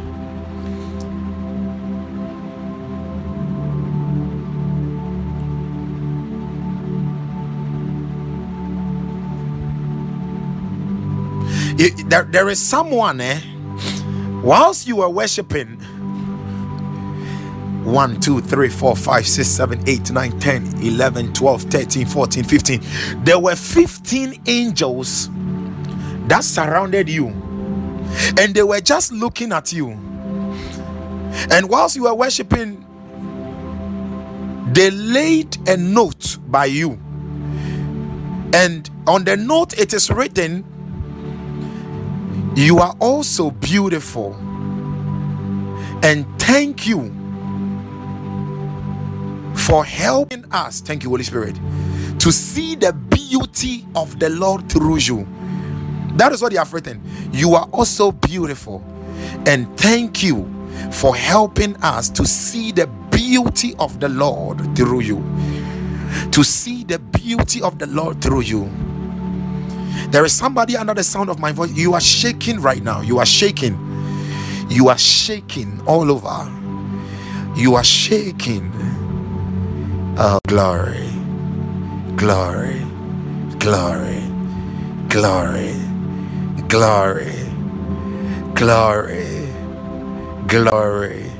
There, 11.79 12.24
there 12.24 12.49
is 12.49 12.59
someone, 12.59 13.20
eh? 13.20 13.41
Whilst 14.43 14.87
you 14.89 14.97
were 14.97 15.09
worshiping, 15.09 15.79
1 17.85 18.20
2 18.20 18.41
3 18.41 18.68
4 18.68 18.97
5 18.97 19.26
6 19.26 19.49
7 19.49 19.89
8 19.89 20.11
9 20.11 20.41
10 20.41 20.83
11 20.83 21.33
12 21.33 21.62
13 21.62 22.07
14 22.07 22.45
15 22.45 22.81
there 23.24 23.39
were 23.39 23.57
15 23.57 24.43
angels 24.47 25.31
that 26.26 26.45
surrounded 26.45 27.09
you 27.09 27.29
and 28.39 28.55
they 28.55 28.62
were 28.62 28.81
just 28.81 29.11
looking 29.12 29.53
at 29.53 29.72
you 29.72 29.93
and 31.51 31.70
whilst 31.70 31.97
you 31.97 32.03
were 32.03 32.14
worshiping 32.14 32.85
they 34.74 34.91
laid 34.91 35.57
a 35.68 35.76
note 35.79 36.37
by 36.49 36.66
you 36.66 36.91
and 38.53 38.91
on 39.07 39.24
the 39.24 39.35
note 39.35 39.79
it 39.79 39.95
is 39.95 40.11
written 40.11 40.62
you 42.59 42.79
are 42.79 42.95
also 42.99 43.51
beautiful 43.53 44.35
and 46.03 46.27
thank 46.41 46.87
you 46.87 47.15
for 49.55 49.85
helping 49.85 50.45
us. 50.53 50.81
Thank 50.81 51.05
you, 51.05 51.11
Holy 51.11 51.23
Spirit, 51.23 51.55
to 52.19 52.33
see 52.33 52.75
the 52.75 52.93
beauty 52.93 53.87
of 53.95 54.19
the 54.19 54.31
Lord 54.31 54.69
through 54.69 54.99
you. 54.99 55.27
That 56.17 56.33
is 56.33 56.43
what 56.43 56.51
you 56.53 56.59
have 56.59 56.73
written. 56.73 57.01
You 57.33 57.55
are 57.55 57.69
also 57.73 58.11
beautiful, 58.11 58.83
and 59.47 59.79
thank 59.79 60.23
you 60.23 60.49
for 60.91 61.15
helping 61.15 61.77
us 61.77 62.09
to 62.11 62.27
see 62.27 62.73
the 62.73 62.87
beauty 63.11 63.75
of 63.79 64.01
the 64.01 64.09
Lord 64.09 64.77
through 64.77 65.01
you. 65.01 65.19
To 66.33 66.43
see 66.43 66.83
the 66.83 66.99
beauty 66.99 67.63
of 67.63 67.79
the 67.79 67.87
Lord 67.87 68.21
through 68.21 68.41
you. 68.41 68.71
There 70.11 70.24
is 70.24 70.32
somebody 70.32 70.76
under 70.76 70.95
the 70.95 71.05
sound 71.05 71.30
of 71.30 71.39
my 71.41 71.53
voice. 71.53 71.72
You 71.72 71.95
are 71.95 72.01
shaking 72.01 72.61
right 72.61 72.82
now. 72.82 73.01
You 73.03 73.18
are 73.18 73.26
shaking. 73.26 73.97
You 74.70 74.89
are 74.89 74.99
shaking 74.99 75.80
all 75.86 76.11
over. 76.11 76.51
You 77.57 77.76
are 77.76 77.84
shaking. 77.84 78.72
Oh, 80.18 80.41
glory, 80.49 81.11
glory, 82.16 82.80
glory, 83.59 84.22
glory, 85.09 85.74
glory, 86.68 87.34
glory, 88.55 89.49
glory, 90.49 91.30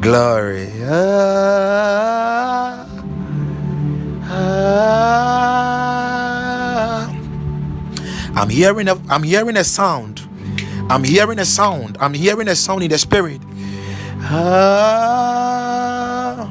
glory. 0.00 0.68
Ah, 0.84 2.86
ah. 4.24 5.63
I'm 8.36 8.48
hearing 8.50 8.88
a 8.88 8.96
I'm 9.08 9.22
hearing 9.22 9.56
a 9.56 9.64
sound. 9.64 10.22
I'm 10.90 11.04
hearing 11.04 11.38
a 11.38 11.44
sound. 11.44 11.96
I'm 12.00 12.14
hearing 12.14 12.48
a 12.48 12.56
sound 12.56 12.82
in 12.82 12.90
the 12.90 12.98
spirit. 12.98 13.40
Ah. 14.20 16.50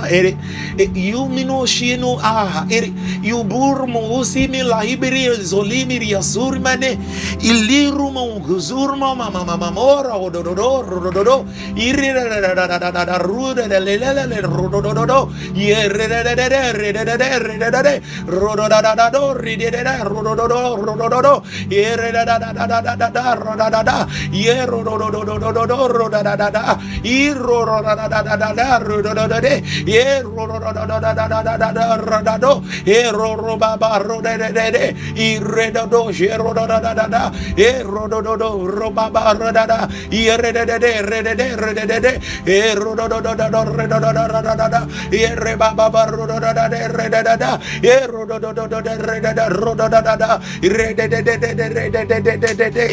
ere 0.10 0.32
you 0.78 1.28
mino 1.30 1.66
shinu 1.66 2.18
aha 2.22 2.66
iri 2.70 2.94
you 3.22 3.44
burmo 3.44 4.02
usimi 4.20 4.64
la 4.64 4.82
ibiri 4.84 5.30
zolimi 5.52 6.00
ria 6.00 6.20
surmane 6.20 6.98
iliru 7.42 8.12
mo 8.12 8.40
guzurmo 8.40 9.16
mama 9.16 9.44
mama 9.46 9.72
mora 9.72 10.14
odororo 10.18 10.82
rododo 10.82 11.46
iri 11.76 12.14
da 12.14 12.24
da 12.30 12.54
da 12.56 12.68
da 12.68 12.78
da 12.80 12.92
da 12.92 13.06
da 13.06 13.18
ruda 13.18 13.68
da 13.68 13.80
le 13.80 13.98
le 13.98 14.14
le 14.14 14.26
le 14.28 14.42
do 14.42 15.32
iere 15.56 16.08
da 16.08 16.24
da 16.24 16.36
da 16.36 16.48
da 16.50 16.92
da 16.92 17.04
da 17.04 17.16
da 17.16 17.28
da 17.28 17.44
da 19.72 19.84
da 19.84 20.04
rodo 20.04 20.38
do 20.38 20.48
do 21.10 21.22
do 21.22 21.44
iere 21.70 22.12
da 22.12 22.24
da 22.26 22.38
da 22.40 22.54
da 22.54 22.66
da 22.68 22.82
da 22.82 22.96
da 22.96 23.10
da 23.10 23.56
da 23.56 23.70
da 23.70 23.84
da 23.84 24.08
iero 24.32 24.84
do 24.84 24.98
do 24.98 25.10
do 25.12 25.24
do 25.24 25.40
do 25.40 25.52
do 25.52 25.66
do 25.68 26.10
da 26.10 26.22
da 26.24 26.36
da 26.36 26.50
da 26.50 26.80
iro 27.04 27.66
da 27.66 27.96
da 27.96 28.08
da 28.08 28.22
da 28.24 28.36
da 28.38 28.54
da 28.54 28.80
do 28.80 29.02
do 29.02 29.14
do 29.14 29.40
de 29.42 29.56
iero 29.86 30.63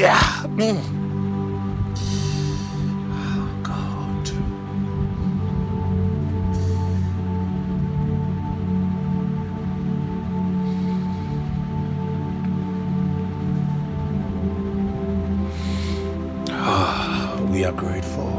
yeah. 0.01 1.00
Are 17.71 17.73
grateful. 17.73 18.31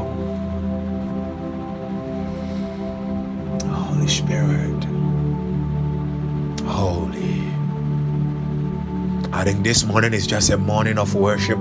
Holy 3.66 4.08
Spirit, 4.08 4.84
Holy. 6.66 7.40
I 9.32 9.44
think 9.44 9.64
this 9.64 9.84
morning 9.84 10.12
is 10.12 10.26
just 10.26 10.50
a 10.50 10.58
morning 10.58 10.98
of 10.98 11.14
worship. 11.14 11.58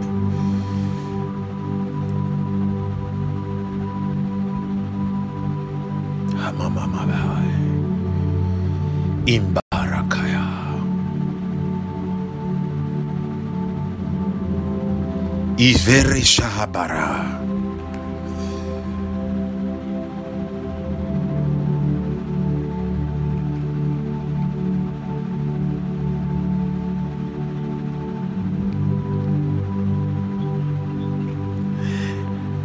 Imbarakaya. 9.31 10.43
Ivere 15.57 16.19
Shahabara. 16.25 17.50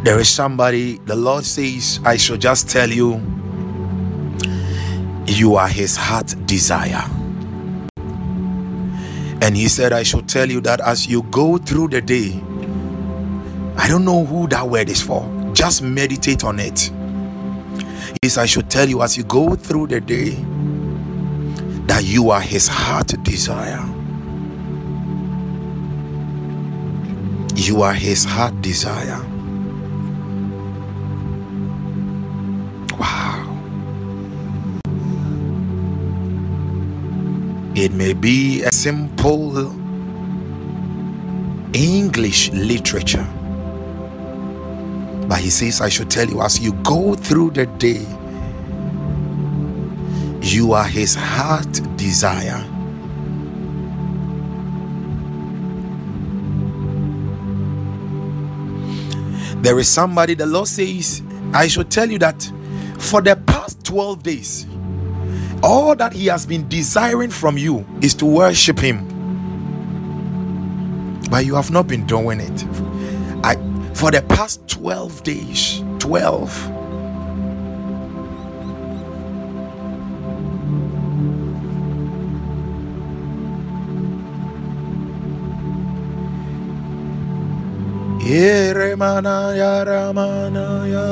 There 0.07 0.21
is 0.21 0.29
somebody, 0.29 0.99
the 0.99 1.17
Lord 1.17 1.43
says, 1.43 1.99
I 2.05 2.15
should 2.15 2.39
just 2.39 2.69
tell 2.69 2.89
you, 2.89 3.21
you 5.25 5.55
are 5.57 5.67
his 5.67 5.97
heart 5.97 6.33
desire. 6.45 7.03
And 9.41 9.57
he 9.57 9.67
said, 9.67 9.91
I 9.91 10.03
should 10.03 10.29
tell 10.29 10.49
you 10.49 10.61
that 10.61 10.79
as 10.79 11.07
you 11.07 11.23
go 11.23 11.57
through 11.57 11.89
the 11.89 11.99
day, 11.99 12.41
I 13.75 13.89
don't 13.89 14.05
know 14.05 14.23
who 14.23 14.47
that 14.47 14.69
word 14.69 14.87
is 14.87 15.01
for. 15.01 15.29
Just 15.53 15.81
meditate 15.81 16.45
on 16.45 16.61
it. 16.61 16.89
Is 18.23 18.37
I 18.37 18.45
should 18.45 18.69
tell 18.69 18.87
you 18.87 19.01
as 19.01 19.17
you 19.17 19.25
go 19.25 19.55
through 19.55 19.87
the 19.87 19.99
day 19.99 20.29
that 21.87 22.05
you 22.05 22.29
are 22.29 22.39
his 22.39 22.69
heart 22.69 23.13
desire. 23.25 23.85
You 27.57 27.81
are 27.81 27.93
his 27.93 28.23
heart 28.23 28.61
desire. 28.61 29.21
It 37.79 37.93
may 37.93 38.13
be 38.13 38.63
a 38.63 38.71
simple 38.71 39.55
English 41.73 42.49
literature. 42.49 43.27
But 45.27 45.37
he 45.37 45.51
says, 45.51 45.79
I 45.79 45.87
should 45.89 46.09
tell 46.09 46.27
you, 46.27 46.41
as 46.41 46.59
you 46.59 46.73
go 46.81 47.13
through 47.13 47.51
the 47.51 47.67
day, 47.67 48.03
you 50.41 50.73
are 50.73 50.87
his 50.87 51.13
heart 51.13 51.71
desire. 51.97 52.65
There 59.61 59.77
is 59.77 59.87
somebody, 59.87 60.33
the 60.33 60.47
Lord 60.47 60.67
says, 60.67 61.21
I 61.53 61.67
should 61.67 61.91
tell 61.91 62.09
you 62.09 62.17
that 62.17 62.41
for 62.97 63.21
the 63.21 63.35
past 63.35 63.85
12 63.85 64.23
days, 64.23 64.65
all 65.67 65.95
that 65.97 66.13
he 66.13 66.27
has 66.27 66.45
been 66.45 66.65
desiring 66.69 67.29
from 67.29 67.57
you 67.57 67.85
is 68.01 68.15
to 68.15 68.25
worship 68.25 68.79
him. 68.79 69.03
But 71.29 71.45
you 71.45 71.55
have 71.55 71.71
not 71.71 71.87
been 71.87 72.05
doing 72.07 72.39
it. 72.39 72.63
I 73.43 73.55
for 73.93 74.09
the 74.11 74.21
past 74.29 74.65
12 74.69 75.23
days 75.23 75.83
12 75.99 76.71
Yeremana 88.23 89.55
yaramana 89.55 90.87
ya. 90.87 91.03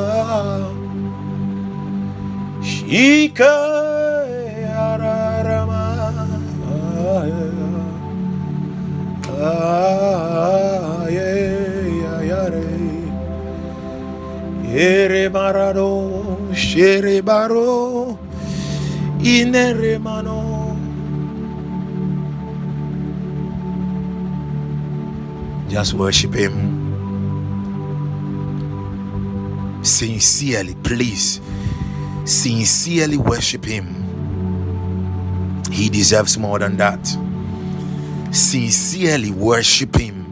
Shika 2.63 3.84
Just 25.69 25.93
worship 25.93 26.33
Him 26.33 26.85
sincerely, 29.83 30.75
please. 30.83 31.41
Sincerely 32.25 33.17
worship 33.17 33.65
Him. 33.65 33.85
He 35.71 35.89
deserves 35.89 36.37
more 36.37 36.59
than 36.59 36.77
that. 36.77 37.24
Sincerely 38.35 39.31
worship 39.31 39.95
Him. 39.95 40.25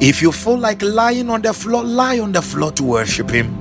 If 0.00 0.22
you 0.22 0.32
feel 0.32 0.56
like 0.56 0.80
lying 0.80 1.28
on 1.28 1.42
the 1.42 1.52
floor, 1.52 1.84
lie 1.84 2.20
on 2.20 2.32
the 2.32 2.40
floor 2.40 2.72
to 2.72 2.82
worship 2.82 3.28
Him. 3.28 3.54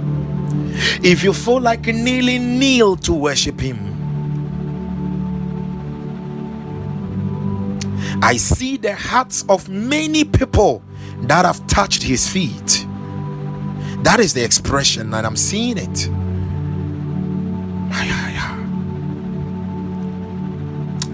If 1.03 1.21
you 1.21 1.33
feel 1.33 1.59
like 1.59 1.85
kneeling, 1.85 2.57
kneel 2.57 2.95
to 2.95 3.11
worship 3.13 3.59
Him. 3.59 3.77
I 8.23 8.37
see 8.37 8.77
the 8.77 8.95
hearts 8.95 9.43
of 9.49 9.67
many 9.67 10.23
people 10.23 10.81
that 11.23 11.43
have 11.43 11.67
touched 11.67 12.03
His 12.03 12.29
feet. 12.29 12.85
That 14.03 14.21
is 14.21 14.33
the 14.33 14.45
expression, 14.45 15.13
and 15.13 15.27
I'm 15.27 15.35
seeing 15.35 15.77
it. 15.77 16.09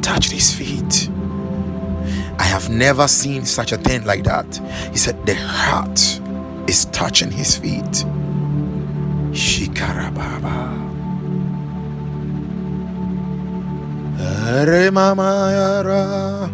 Touch 0.01 0.29
his 0.29 0.53
feet. 0.53 1.09
I 2.37 2.43
have 2.43 2.69
never 2.69 3.07
seen 3.07 3.45
such 3.45 3.71
a 3.71 3.77
thing 3.77 4.05
like 4.05 4.23
that. 4.25 4.45
He 4.91 4.97
said, 4.97 5.25
The 5.25 5.35
heart 5.35 5.99
is 6.67 6.85
touching 6.85 7.31
his 7.31 7.55
feet. 7.57 8.05
Shikarababa. 9.31 10.57
Re 14.67 14.89
mama 14.89 15.49
yara. 15.55 16.49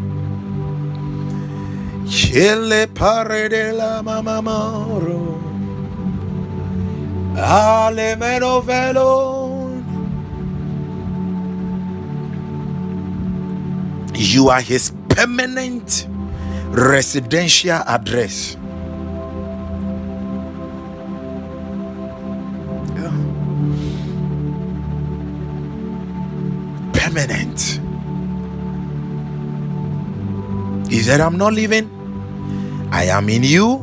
Chile 2.08 2.88
pare 2.88 3.50
de 3.50 3.74
la 3.74 4.02
mamamoro. 4.02 5.42
Ale 7.36 8.16
meno 8.16 8.62
velo. 8.62 9.39
You 14.20 14.50
are 14.50 14.60
his 14.60 14.92
permanent 15.08 16.06
residential 16.72 17.80
address. 17.88 18.58
Permanent. 26.92 27.80
He 30.92 31.00
said, 31.00 31.22
I'm 31.22 31.38
not 31.38 31.54
leaving. 31.54 31.90
I 32.92 33.06
am 33.06 33.30
in 33.30 33.44
you. 33.44 33.80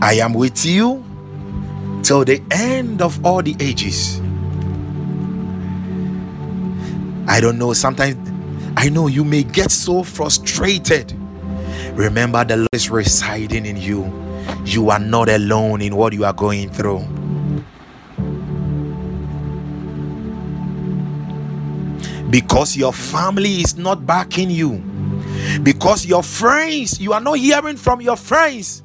I 0.00 0.14
am 0.14 0.32
with 0.32 0.64
you 0.64 1.02
till 2.04 2.24
the 2.24 2.40
end 2.52 3.02
of 3.02 3.26
all 3.26 3.42
the 3.42 3.56
ages. 3.58 4.20
I 7.26 7.40
don't 7.40 7.58
know. 7.58 7.72
Sometimes 7.72 8.21
I 8.82 8.88
know 8.88 9.06
you 9.06 9.22
may 9.22 9.44
get 9.44 9.70
so 9.70 10.02
frustrated. 10.02 11.12
Remember, 11.92 12.44
the 12.44 12.56
Lord 12.56 12.68
is 12.72 12.90
residing 12.90 13.64
in 13.64 13.76
you. 13.76 14.12
You 14.64 14.90
are 14.90 14.98
not 14.98 15.28
alone 15.28 15.80
in 15.80 15.94
what 15.94 16.12
you 16.12 16.24
are 16.24 16.32
going 16.32 16.68
through. 16.68 16.98
Because 22.28 22.76
your 22.76 22.92
family 22.92 23.60
is 23.60 23.76
not 23.76 24.04
backing 24.04 24.50
you 24.50 24.82
because 25.62 26.04
your 26.04 26.24
friends, 26.24 27.00
you 27.00 27.12
are 27.12 27.20
not 27.20 27.38
hearing 27.38 27.76
from 27.76 28.00
your 28.00 28.16
friends. 28.16 28.82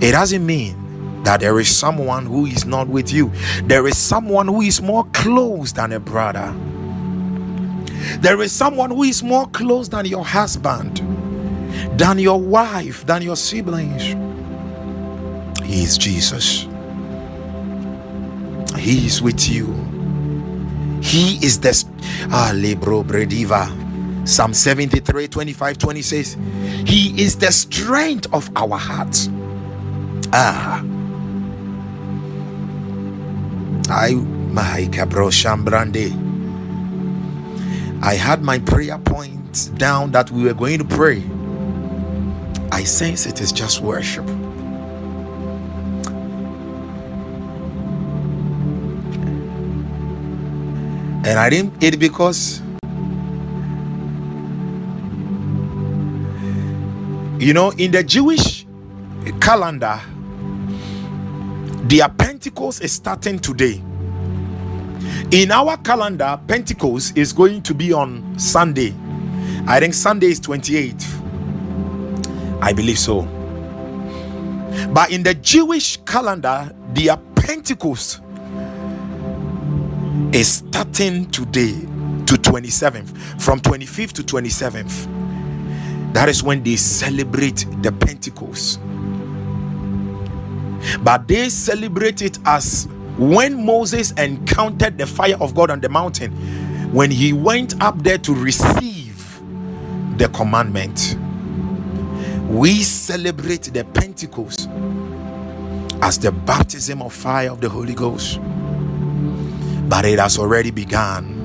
It 0.00 0.12
doesn't 0.12 0.46
mean 0.46 1.24
that 1.24 1.40
there 1.40 1.58
is 1.58 1.68
someone 1.68 2.26
who 2.26 2.46
is 2.46 2.64
not 2.64 2.86
with 2.86 3.12
you. 3.12 3.32
There 3.64 3.88
is 3.88 3.98
someone 3.98 4.46
who 4.46 4.60
is 4.60 4.80
more 4.80 5.04
close 5.12 5.72
than 5.72 5.90
a 5.90 5.98
brother. 5.98 6.54
There 8.20 8.40
is 8.42 8.52
someone 8.52 8.90
who 8.90 9.02
is 9.02 9.22
more 9.22 9.46
close 9.48 9.88
than 9.88 10.06
your 10.06 10.24
husband, 10.24 10.98
than 11.98 12.18
your 12.18 12.40
wife, 12.40 13.06
than 13.06 13.22
your 13.22 13.36
siblings. 13.36 14.02
He 15.64 15.82
is 15.82 15.96
Jesus. 15.96 16.66
He 18.76 19.06
is 19.06 19.22
with 19.22 19.48
you. 19.48 19.66
He 21.02 21.44
is 21.44 21.60
the 21.60 21.84
ah, 22.30 22.52
Libro 22.54 23.02
Brediva. 23.02 23.80
Psalm 24.26 24.54
73 24.54 25.28
25 25.28 25.78
20 25.78 26.02
says, 26.02 26.36
He 26.86 27.20
is 27.20 27.36
the 27.36 27.50
strength 27.50 28.26
of 28.32 28.50
our 28.56 28.78
hearts. 28.78 29.28
Ah, 30.32 30.80
I 33.90 34.14
my 34.14 34.88
cabro 34.90 35.30
shambrande. 35.30 36.31
I 38.02 38.14
had 38.14 38.42
my 38.42 38.58
prayer 38.58 38.98
points 38.98 39.66
down 39.66 40.10
that 40.12 40.30
we 40.30 40.44
were 40.44 40.54
going 40.54 40.78
to 40.78 40.84
pray. 40.84 41.22
I 42.72 42.84
sense 42.84 43.26
it 43.26 43.40
is 43.40 43.52
just 43.52 43.80
worship. 43.80 44.28
And 51.24 51.38
I 51.38 51.48
didn't 51.48 51.82
it 51.82 52.00
because 52.00 52.60
You 57.42 57.52
know, 57.52 57.70
in 57.72 57.90
the 57.90 58.04
Jewish 58.04 58.64
calendar, 59.40 60.00
their 61.88 62.08
Pentecost 62.08 62.84
is 62.84 62.92
starting 62.92 63.40
today. 63.40 63.82
In 65.32 65.50
our 65.50 65.78
calendar, 65.78 66.38
Pentecost 66.46 67.16
is 67.16 67.32
going 67.32 67.62
to 67.62 67.72
be 67.72 67.90
on 67.90 68.38
Sunday. 68.38 68.94
I 69.66 69.80
think 69.80 69.94
Sunday 69.94 70.26
is 70.26 70.38
28th. 70.40 72.60
I 72.60 72.74
believe 72.74 72.98
so. 72.98 73.22
But 74.92 75.10
in 75.10 75.22
the 75.22 75.32
Jewish 75.32 75.96
calendar, 76.04 76.70
their 76.92 77.16
Pentecost 77.34 78.20
is 80.34 80.48
starting 80.48 81.30
today 81.30 81.80
to 82.26 82.34
27th, 82.34 83.40
from 83.40 83.58
25th 83.60 84.12
to 84.12 84.22
27th. 84.22 86.12
That 86.12 86.28
is 86.28 86.42
when 86.42 86.62
they 86.62 86.76
celebrate 86.76 87.64
the 87.80 87.90
Pentecost. 87.90 88.80
But 91.02 91.26
they 91.26 91.48
celebrate 91.48 92.20
it 92.20 92.38
as 92.44 92.86
when 93.18 93.64
Moses 93.64 94.12
encountered 94.12 94.98
the 94.98 95.06
fire 95.06 95.36
of 95.40 95.54
God 95.54 95.70
on 95.70 95.80
the 95.80 95.88
mountain, 95.88 96.32
when 96.92 97.10
he 97.10 97.32
went 97.32 97.80
up 97.82 98.02
there 98.02 98.18
to 98.18 98.34
receive 98.34 99.40
the 100.18 100.28
commandment. 100.28 101.16
We 102.48 102.82
celebrate 102.82 103.72
the 103.72 103.84
Pentecost 103.84 104.68
as 106.02 106.18
the 106.18 106.32
baptism 106.32 107.00
of 107.00 107.12
fire 107.12 107.50
of 107.50 107.60
the 107.60 107.68
Holy 107.68 107.94
Ghost. 107.94 108.40
But 109.88 110.04
it 110.04 110.18
has 110.18 110.38
already 110.38 110.70
begun. 110.70 111.38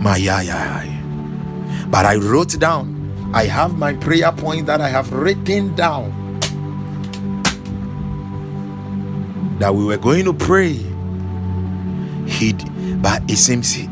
My. 0.00 0.18
But 1.90 2.06
I 2.06 2.16
wrote 2.16 2.58
down, 2.58 3.30
I 3.34 3.44
have 3.44 3.76
my 3.76 3.94
prayer 3.94 4.32
point 4.32 4.66
that 4.66 4.80
I 4.80 4.88
have 4.88 5.12
written 5.12 5.74
down 5.74 6.19
that 9.60 9.74
we 9.74 9.84
were 9.84 9.98
going 9.98 10.24
to 10.24 10.32
pray. 10.32 10.72
He, 12.26 12.54
but 12.96 13.22
it 13.30 13.36
seems 13.36 13.72
he, 13.72 13.88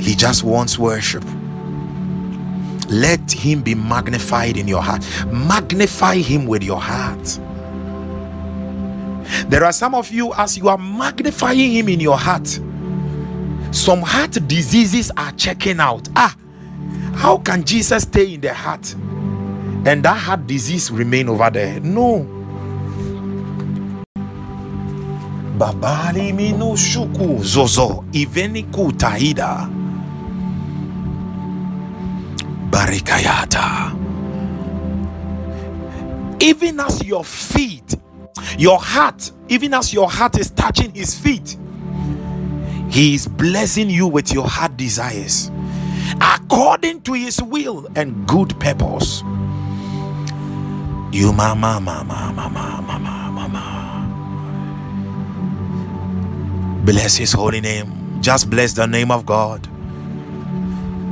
he 0.00 0.14
just 0.14 0.42
wants 0.42 0.78
worship. 0.78 1.24
Let 2.88 3.30
him 3.30 3.62
be 3.62 3.74
magnified 3.74 4.56
in 4.56 4.66
your 4.66 4.82
heart. 4.82 5.06
Magnify 5.26 6.16
him 6.16 6.46
with 6.46 6.62
your 6.62 6.80
heart. 6.80 7.40
There 9.48 9.64
are 9.64 9.72
some 9.72 9.94
of 9.94 10.10
you, 10.10 10.32
as 10.34 10.56
you 10.56 10.68
are 10.68 10.78
magnifying 10.78 11.72
him 11.72 11.88
in 11.88 12.00
your 12.00 12.16
heart, 12.16 12.46
some 13.72 14.00
heart 14.00 14.38
diseases 14.48 15.10
are 15.16 15.32
checking 15.32 15.78
out. 15.78 16.08
Ah, 16.16 16.34
how 17.16 17.38
can 17.38 17.64
Jesus 17.64 18.04
stay 18.04 18.34
in 18.34 18.40
the 18.40 18.54
heart 18.54 18.94
and 18.94 20.02
that 20.04 20.16
heart 20.16 20.46
disease 20.46 20.90
remain 20.90 21.28
over 21.28 21.50
there? 21.50 21.80
No. 21.80 22.35
Babali 25.58 26.32
minu 26.32 26.76
shuku 26.76 27.44
zozo 27.44 28.04
iveniku 28.12 28.92
tahida 28.92 29.68
barikayata. 32.70 33.92
Even 36.40 36.80
as 36.80 37.02
your 37.04 37.24
feet, 37.24 37.96
your 38.58 38.78
heart, 38.78 39.32
even 39.48 39.74
as 39.74 39.94
your 39.94 40.10
heart 40.10 40.38
is 40.38 40.50
touching 40.50 40.92
his 40.94 41.14
feet, 41.18 41.56
he 42.90 43.14
is 43.14 43.26
blessing 43.26 43.88
you 43.90 44.06
with 44.06 44.32
your 44.32 44.46
heart 44.48 44.76
desires 44.76 45.50
according 46.20 47.00
to 47.02 47.14
his 47.14 47.42
will 47.42 47.86
and 47.96 48.26
good 48.28 48.58
purpose. 48.60 49.22
You 51.12 51.32
mama 51.32 51.80
mama 51.80 52.32
mama 52.36 52.82
mama 52.88 53.30
mama. 53.32 53.65
Bless 56.86 57.16
his 57.16 57.32
holy 57.32 57.60
name. 57.60 58.22
Just 58.22 58.48
bless 58.48 58.72
the 58.72 58.86
name 58.86 59.10
of 59.10 59.26
God. 59.26 59.64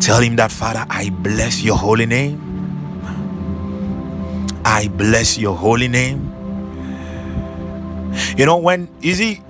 Tell 0.01 0.20
him 0.20 0.37
that 0.37 0.53
Father, 0.53 0.87
I 0.89 1.11
bless 1.11 1.62
your 1.62 1.77
holy 1.77 2.07
name. 2.07 2.41
I 4.64 4.87
bless 4.89 5.37
your 5.37 5.57
holy 5.57 5.89
name. 5.89 6.31
You 8.37 8.47
know, 8.47 8.59
when 8.59 8.89
you 9.01 9.14
see, 9.14 9.43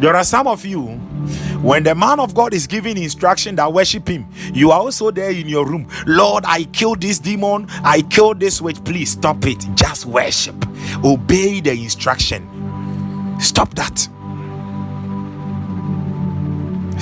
there 0.00 0.16
are 0.16 0.24
some 0.24 0.46
of 0.46 0.64
you 0.64 0.98
when 1.62 1.84
the 1.84 1.94
man 1.94 2.18
of 2.18 2.34
God 2.34 2.54
is 2.54 2.66
giving 2.66 2.96
instruction 2.96 3.54
that 3.56 3.72
worship 3.72 4.08
him, 4.08 4.26
you 4.52 4.72
are 4.72 4.80
also 4.80 5.12
there 5.12 5.30
in 5.30 5.48
your 5.48 5.64
room. 5.64 5.86
Lord, 6.06 6.44
I 6.44 6.64
killed 6.64 7.02
this 7.02 7.20
demon, 7.20 7.68
I 7.84 8.02
killed 8.02 8.40
this 8.40 8.60
witch. 8.60 8.82
Please 8.84 9.12
stop 9.12 9.46
it. 9.46 9.64
Just 9.76 10.06
worship. 10.06 10.56
Obey 11.04 11.60
the 11.60 11.72
instruction. 11.72 12.48
Stop 13.38 13.74
that. 13.74 14.08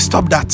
Stop 0.00 0.30
that. 0.30 0.48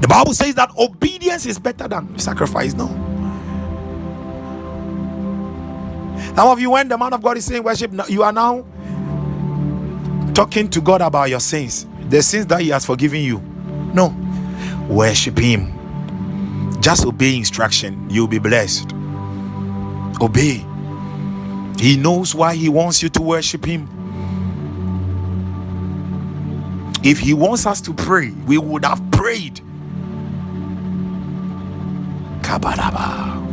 The 0.00 0.08
Bible 0.08 0.34
says 0.34 0.56
that 0.56 0.76
obedience 0.76 1.46
is 1.46 1.58
better 1.58 1.86
than 1.86 2.18
sacrifice. 2.18 2.74
No. 2.74 2.88
Some 6.34 6.48
of 6.48 6.58
you, 6.58 6.70
when 6.70 6.88
the 6.88 6.98
man 6.98 7.12
of 7.12 7.22
God 7.22 7.36
is 7.36 7.44
saying 7.44 7.62
worship, 7.62 7.92
you 8.08 8.24
are 8.24 8.32
now 8.32 8.64
talking 10.34 10.68
to 10.70 10.80
God 10.80 11.00
about 11.00 11.30
your 11.30 11.38
sins, 11.38 11.86
the 12.08 12.20
sins 12.22 12.46
that 12.46 12.60
He 12.60 12.70
has 12.70 12.84
forgiven 12.84 13.20
you. 13.20 13.38
No. 13.94 14.12
Worship 14.88 15.38
Him. 15.38 15.70
Just 16.80 17.06
obey 17.06 17.36
instruction, 17.36 18.10
you'll 18.10 18.26
be 18.26 18.40
blessed. 18.40 18.92
Obey. 20.20 20.66
He 21.78 21.96
knows 21.96 22.34
why 22.34 22.56
He 22.56 22.68
wants 22.68 23.00
you 23.00 23.08
to 23.10 23.22
worship 23.22 23.64
Him. 23.64 23.88
If 27.04 27.20
He 27.20 27.34
wants 27.34 27.66
us 27.66 27.82
to 27.82 27.92
pray, 27.92 28.30
we 28.48 28.56
would 28.56 28.82
have 28.84 29.02
prayed. 29.10 29.60
Kabaraba. 32.40 33.44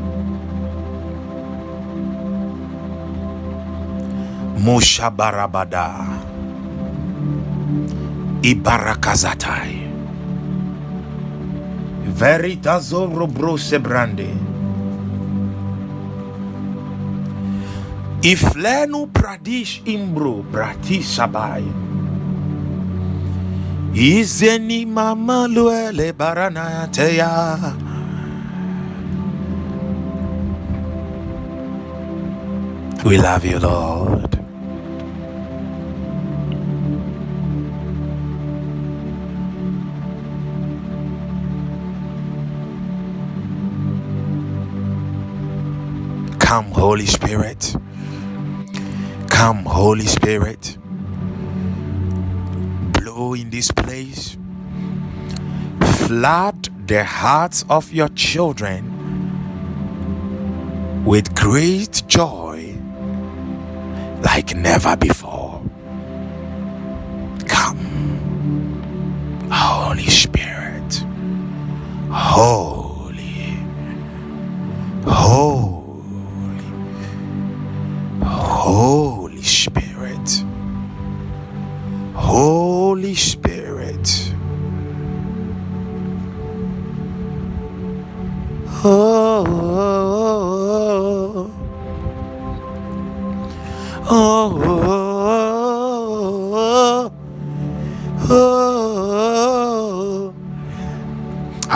Mushabarabada. 4.55 6.07
Ibarakazatai. 8.41 9.91
Veritazo 12.07 13.07
robrose 13.11 13.79
brande. 13.83 14.31
Iflenu 18.21 19.07
pradish 19.11 19.81
imbro 19.83 20.39
brati 20.43 21.03
sabai. 21.03 21.65
Izeni 23.93 24.85
mama 24.85 25.47
luele 25.47 26.13
barana 26.13 26.87
teya. 26.91 27.75
We 33.03 33.17
love 33.17 33.43
you, 33.43 33.59
Lord. 33.59 34.39
Come, 46.39 46.65
Holy 46.71 47.05
Spirit. 47.05 47.75
Come, 49.29 49.63
Holy 49.63 50.05
Spirit. 50.05 50.77
In 53.21 53.49
this 53.51 53.71
place. 53.71 54.35
Flood 56.07 56.69
the 56.87 57.03
hearts 57.05 57.63
of 57.69 57.93
your 57.93 58.09
children 58.09 58.91
with 61.05 61.33
great 61.35 62.01
joy 62.07 62.75
like 64.23 64.55
never 64.55 64.95
before. 64.97 65.61
Come, 67.47 67.77
Holy 69.51 70.09
Spirit. 70.09 71.05
Holy, 72.09 72.70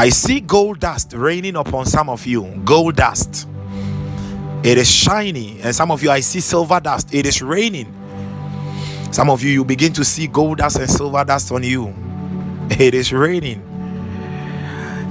I 0.05 0.09
see 0.09 0.39
gold 0.39 0.81
dust 0.81 1.13
raining 1.15 1.55
upon 1.55 1.87
some 1.87 2.09
of 2.09 2.27
you. 2.27 2.43
Gold 2.63 2.95
dust. 2.95 3.47
It 4.63 4.77
is 4.77 4.87
shiny, 4.87 5.59
and 5.61 5.75
some 5.75 5.89
of 5.89 6.03
you 6.03 6.11
I 6.11 6.19
see 6.19 6.41
silver 6.41 6.79
dust. 6.79 7.11
It 7.11 7.25
is 7.25 7.41
raining. 7.41 7.91
Some 9.11 9.31
of 9.31 9.41
you 9.41 9.49
you 9.49 9.65
begin 9.65 9.93
to 9.93 10.05
see 10.05 10.27
gold 10.27 10.59
dust 10.59 10.77
and 10.77 10.87
silver 10.87 11.23
dust 11.23 11.51
on 11.51 11.63
you. 11.63 11.91
It 12.69 12.93
is 12.93 13.11
raining. 13.11 13.63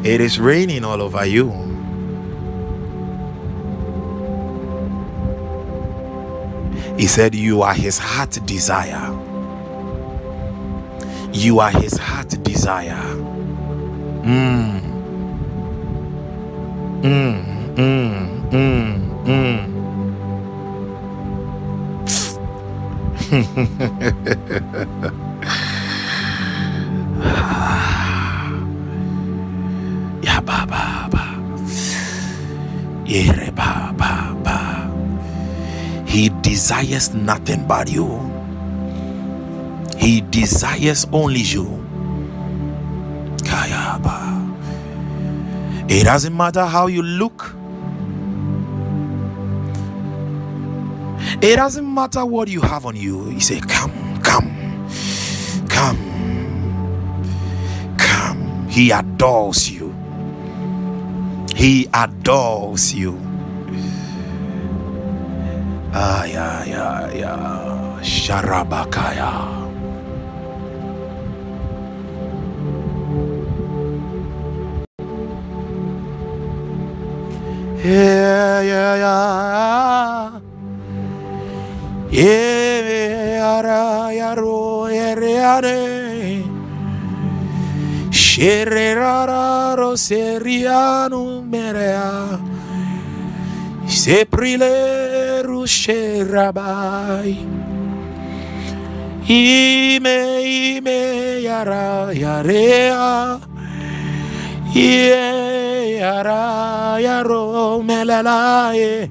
It 0.05 0.21
is 0.21 0.39
raining 0.39 0.85
all 0.85 1.03
over 1.03 1.27
you. 1.27 1.51
He 6.97 7.09
said, 7.09 7.35
You 7.35 7.63
are 7.63 7.75
his 7.75 7.99
heart 7.99 8.39
desire. 8.47 9.11
You 11.33 11.59
are 11.59 11.73
his 11.73 11.99
heart 11.99 12.29
desire. 12.45 13.34
Mm. 14.25 14.81
Mm, 17.05 17.37
mm, 17.77 18.49
mm, 18.49 18.97
mm. 19.29 19.61
ya 30.25 30.41
ba 30.41 30.65
ba 30.65 31.05
ba. 31.13 31.37
Yere 33.05 33.53
ba 33.53 33.93
ba 33.93 34.33
ba. 34.41 34.89
He 36.09 36.33
desires 36.41 37.13
nothing 37.13 37.69
but 37.69 37.93
you. 37.93 38.09
He 40.01 40.25
desires 40.33 41.05
only 41.13 41.45
you. 41.45 41.84
It 45.89 46.05
doesn't 46.05 46.37
matter 46.37 46.67
how 46.67 46.89
you 46.89 47.03
look. 47.03 47.55
It 51.43 51.57
doesn't 51.57 51.95
matter 51.95 52.27
what 52.27 52.49
you 52.49 52.61
have 52.63 52.87
on 52.87 52.97
you. 52.97 53.27
He 53.27 53.41
say, 53.41 53.61
Come, 53.61 54.21
come, 54.23 54.89
come, 55.69 56.33
come. 57.99 58.69
He 58.69 58.91
adores 58.91 59.71
you. 59.71 59.95
He 61.55 61.89
adores 61.95 62.95
you. 62.95 63.21
Ah, 65.93 66.25
yeah, 66.25 66.65
yeah, 66.65 67.13
yeah. 67.15 68.01
Sharabakaya. 68.03 69.64
Yeah, 77.85 78.63
yeah, 78.63 78.97
yeah. 78.97 80.41
Yara 83.37 84.09
yaro 84.09 84.89
yare 84.89 86.41
Shererara 88.09 89.77
roserianu 89.77 91.45
merea 91.45 92.41
Seprile 93.87 95.45
rusherabai 95.45 97.37
Ime 99.29 100.19
ime 100.41 101.43
yara 101.43 102.09
yarea 102.15 103.54
Ye 104.75 105.99
yara 106.01 106.99
yaro 106.99 107.81
melalaye 107.81 109.09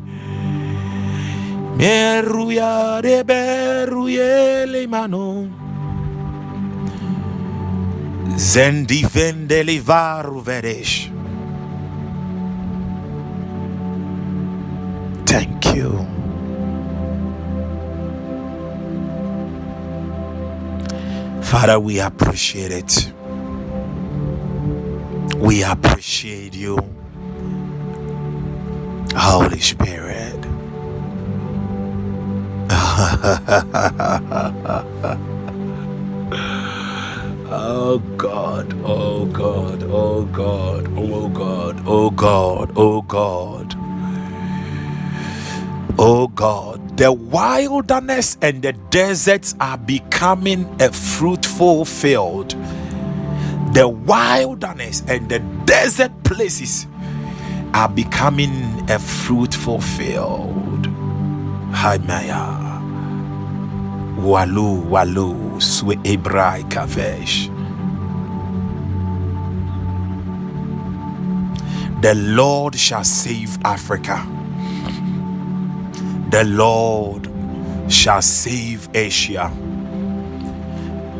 Meruya 1.78 3.01
de 3.01 3.24
beruye 3.24 4.66
le 4.68 4.88
mano. 4.88 5.49
Zendi 8.36 9.05
vende 9.05 9.64
livaru 9.64 10.41
veresh. 10.41 11.09
Thank 15.26 15.76
you. 15.76 16.05
Father, 21.41 21.80
we 21.80 21.99
appreciate 21.99 22.72
it. 22.72 23.12
We 25.43 25.61
appreciate 25.61 26.55
you. 26.55 26.77
Holy 29.13 29.59
Spirit. 29.59 30.39
oh 37.51 38.01
God, 38.15 38.73
oh 38.85 39.25
God, 39.25 39.83
oh 39.83 40.23
God, 40.31 40.87
oh 40.95 41.27
God, 41.27 41.83
oh 41.85 42.09
God, 42.09 42.71
oh 42.77 43.01
God. 43.01 43.75
Oh 45.99 46.29
God, 46.29 46.97
the 46.97 47.11
wilderness 47.11 48.37
and 48.41 48.61
the 48.61 48.71
deserts 48.91 49.55
are 49.59 49.77
becoming 49.77 50.73
a 50.81 50.89
fruitful 50.93 51.83
field. 51.83 52.55
The 53.74 53.88
wilderness 53.88 55.03
and 55.07 55.30
the 55.30 55.39
desert 55.65 56.11
places 56.24 56.86
are 57.74 57.89
becoming 57.89 58.89
a 58.89 58.99
fruitful 58.99 59.82
field. 59.82 60.86
Haimaya. 61.74 62.61
Walu, 64.19 64.84
walu, 64.86 65.59
swe 65.61 65.95
ebrai 66.03 66.63
kavesh. 66.69 67.49
The 72.01 72.13
Lord 72.13 72.76
shall 72.76 73.03
save 73.03 73.57
Africa. 73.65 74.28
The 76.30 76.43
Lord 76.43 77.28
shall 77.89 78.21
save 78.21 78.88
Asia. 78.93 79.51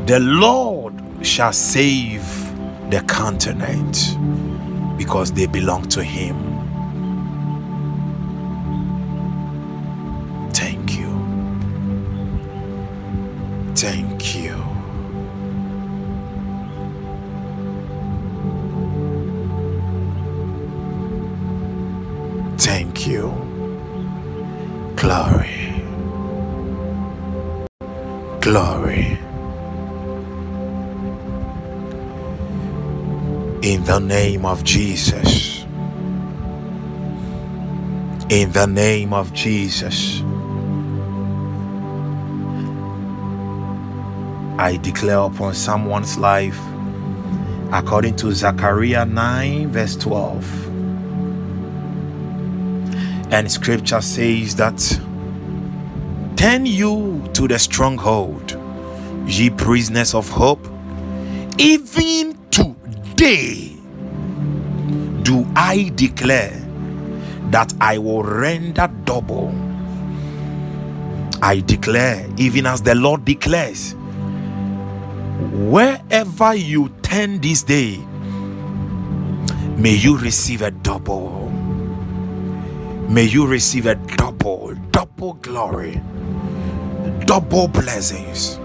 The 0.06 0.20
Lord 0.20 0.94
shall 1.26 1.54
save 1.54 2.43
the 2.90 3.04
continent 3.08 4.18
because 4.98 5.32
they 5.32 5.48
belong 5.48 5.88
to 5.90 6.04
Him. 6.04 6.36
Thank 10.54 10.98
you. 10.98 11.12
Thank 13.76 14.36
you. 14.36 14.56
Thank 22.58 23.08
you. 23.08 23.32
Glory. 24.96 25.84
Glory. 28.40 29.23
In 33.64 33.86
the 33.86 33.98
name 33.98 34.46
of 34.46 34.62
Jesus. 34.66 35.64
In 38.28 38.52
the 38.52 38.66
name 38.68 39.14
of 39.14 39.32
Jesus. 39.32 40.22
I 44.60 44.78
declare 44.82 45.20
upon 45.20 45.54
someone's 45.54 46.18
life, 46.18 46.60
according 47.72 48.18
to 48.18 48.34
Zechariah 48.34 49.06
9, 49.06 49.72
verse 49.72 49.96
12. 49.96 50.68
And 53.32 53.50
scripture 53.50 54.02
says 54.02 54.58
that, 54.58 55.00
Turn 56.36 56.66
you 56.66 57.30
to 57.34 57.48
the 57.48 57.58
stronghold, 57.58 58.60
ye 59.26 59.50
prisoners 59.50 60.14
of 60.14 60.28
hope, 60.28 60.68
even 61.58 62.33
today 63.24 63.72
do 65.22 65.48
I 65.56 65.92
declare 65.96 66.52
that 67.52 67.74
I 67.80 67.98
will 67.98 68.22
render 68.22 68.92
double. 69.06 69.56
I 71.42 71.62
declare, 71.66 72.28
even 72.36 72.66
as 72.66 72.82
the 72.82 72.96
Lord 72.96 73.24
declares, 73.24 73.96
wherever 75.72 76.54
you 76.54 76.90
turn 77.02 77.40
this 77.40 77.64
day, 77.64 77.98
may 79.78 79.96
you 79.96 80.18
receive 80.18 80.62
a 80.62 80.72
double. 80.72 81.50
May 83.08 83.24
you 83.24 83.48
receive 83.48 83.86
a 83.86 83.96
double, 83.96 84.76
double 84.92 85.36
glory, 85.36 86.02
double 87.26 87.70
blessings, 87.70 88.58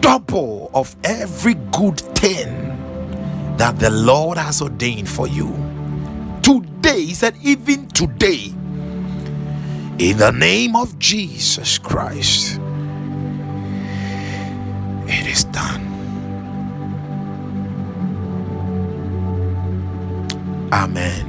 double 0.00 0.70
of 0.72 0.94
every 1.02 1.54
good 1.72 1.98
thing 2.14 2.67
that 3.58 3.78
the 3.78 3.90
Lord 3.90 4.38
has 4.38 4.62
ordained 4.62 5.08
for 5.08 5.26
you. 5.26 5.52
Today, 6.42 7.02
he 7.02 7.14
said, 7.14 7.34
even 7.42 7.88
today, 7.88 8.52
in 9.98 10.16
the 10.16 10.30
name 10.30 10.76
of 10.76 10.98
Jesus 10.98 11.76
Christ, 11.76 12.60
it 15.06 15.26
is 15.26 15.44
done. 15.44 15.84
Amen 20.72 21.26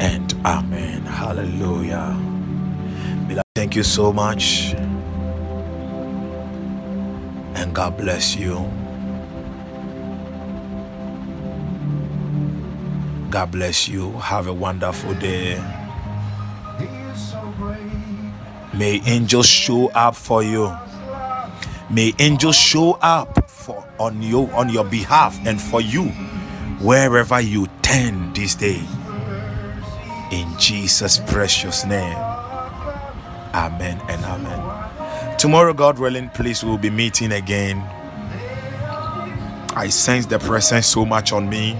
and 0.00 0.32
amen. 0.44 1.02
Hallelujah. 1.06 2.20
Thank 3.54 3.76
you 3.76 3.84
so 3.84 4.12
much. 4.12 4.74
And 7.54 7.72
God 7.72 7.96
bless 7.96 8.36
you. 8.36 8.83
God 13.34 13.50
bless 13.50 13.88
you. 13.88 14.12
Have 14.12 14.46
a 14.46 14.52
wonderful 14.52 15.12
day. 15.14 15.60
May 18.72 19.02
angels 19.06 19.48
show 19.48 19.88
up 19.88 20.14
for 20.14 20.44
you. 20.44 20.72
May 21.90 22.14
angels 22.20 22.54
show 22.54 22.92
up 23.02 23.50
for 23.50 23.84
on 23.98 24.22
you 24.22 24.42
on 24.52 24.68
your 24.68 24.84
behalf 24.84 25.36
and 25.44 25.60
for 25.60 25.80
you 25.80 26.04
wherever 26.78 27.40
you 27.40 27.66
turn 27.82 28.32
this 28.34 28.54
day. 28.54 28.80
In 30.30 30.46
Jesus' 30.56 31.18
precious 31.26 31.84
name. 31.84 32.16
Amen 33.52 34.00
and 34.08 34.24
amen. 34.24 35.38
Tomorrow, 35.38 35.74
God 35.74 35.98
willing, 35.98 36.28
please, 36.28 36.62
we'll 36.62 36.78
be 36.78 36.88
meeting 36.88 37.32
again. 37.32 37.82
I 39.74 39.88
sense 39.88 40.26
the 40.26 40.38
presence 40.38 40.86
so 40.86 41.04
much 41.04 41.32
on 41.32 41.48
me. 41.48 41.76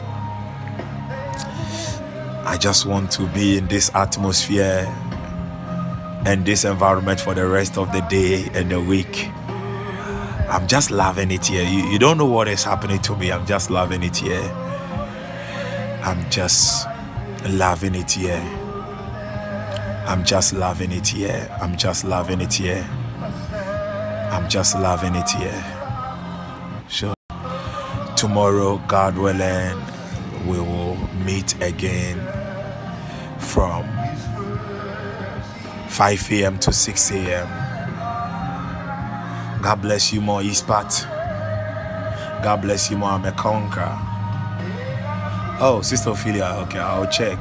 I 2.46 2.58
just 2.58 2.86
want 2.86 3.10
to 3.12 3.26
be 3.28 3.56
in 3.56 3.66
this 3.68 3.90
atmosphere 3.94 4.86
and 6.26 6.44
this 6.44 6.64
environment 6.64 7.20
for 7.20 7.34
the 7.34 7.46
rest 7.46 7.78
of 7.78 7.90
the 7.92 8.00
day 8.02 8.48
and 8.54 8.70
the 8.70 8.80
week. 8.80 9.28
I'm 10.48 10.66
just 10.66 10.90
loving 10.90 11.30
it 11.30 11.46
here. 11.46 11.64
You, 11.64 11.86
you 11.90 11.98
don't 11.98 12.18
know 12.18 12.26
what 12.26 12.48
is 12.48 12.62
happening 12.62 13.00
to 13.00 13.16
me. 13.16 13.32
I'm 13.32 13.46
just 13.46 13.70
loving 13.70 14.02
it 14.02 14.18
here. 14.18 14.42
I'm 16.04 16.28
just 16.30 16.86
loving 17.48 17.94
it 17.94 18.10
here. 18.10 18.42
I'm 20.06 20.22
just 20.22 20.52
loving 20.52 20.92
it 20.92 21.08
here. 21.08 21.48
I'm 21.62 21.78
just 21.78 22.04
loving 22.04 22.42
it 22.42 22.52
here. 22.52 22.86
I'm 24.30 24.50
just 24.50 24.78
loving 24.78 25.14
it 25.14 25.30
here. 25.30 25.64
So, 26.88 27.14
tomorrow, 28.16 28.82
God 28.86 29.16
willing, 29.16 29.80
we 30.46 30.58
will 30.58 30.96
meet 31.24 31.54
again 31.62 32.18
from 33.38 33.84
5 35.88 36.32
a.m. 36.32 36.58
to 36.58 36.72
6 36.72 37.10
a.m. 37.12 37.48
God 39.62 39.80
bless 39.80 40.12
you 40.12 40.20
more, 40.20 40.40
Eastpat. 40.40 41.04
God 42.42 42.62
bless 42.62 42.90
you 42.90 42.98
more, 42.98 43.10
I'm 43.10 43.24
a 43.24 43.32
conqueror. 43.32 43.96
Oh, 45.60 45.80
Sister 45.82 46.10
Ophelia, 46.10 46.56
okay, 46.64 46.78
I'll 46.80 47.06
check. 47.10 47.38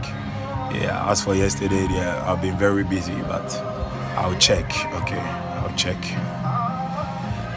Yeah, 0.74 1.10
as 1.10 1.24
for 1.24 1.36
yesterday, 1.36 1.88
yeah, 1.90 2.24
I've 2.26 2.42
been 2.42 2.58
very 2.58 2.84
busy, 2.84 3.16
but 3.24 3.54
I'll 4.16 4.38
check. 4.38 4.66
Okay, 5.02 5.20
I'll 5.20 5.76
check. 5.76 5.98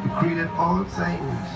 You 0.03 0.09
created 0.19 0.47
all 0.57 0.83
things. 0.83 1.52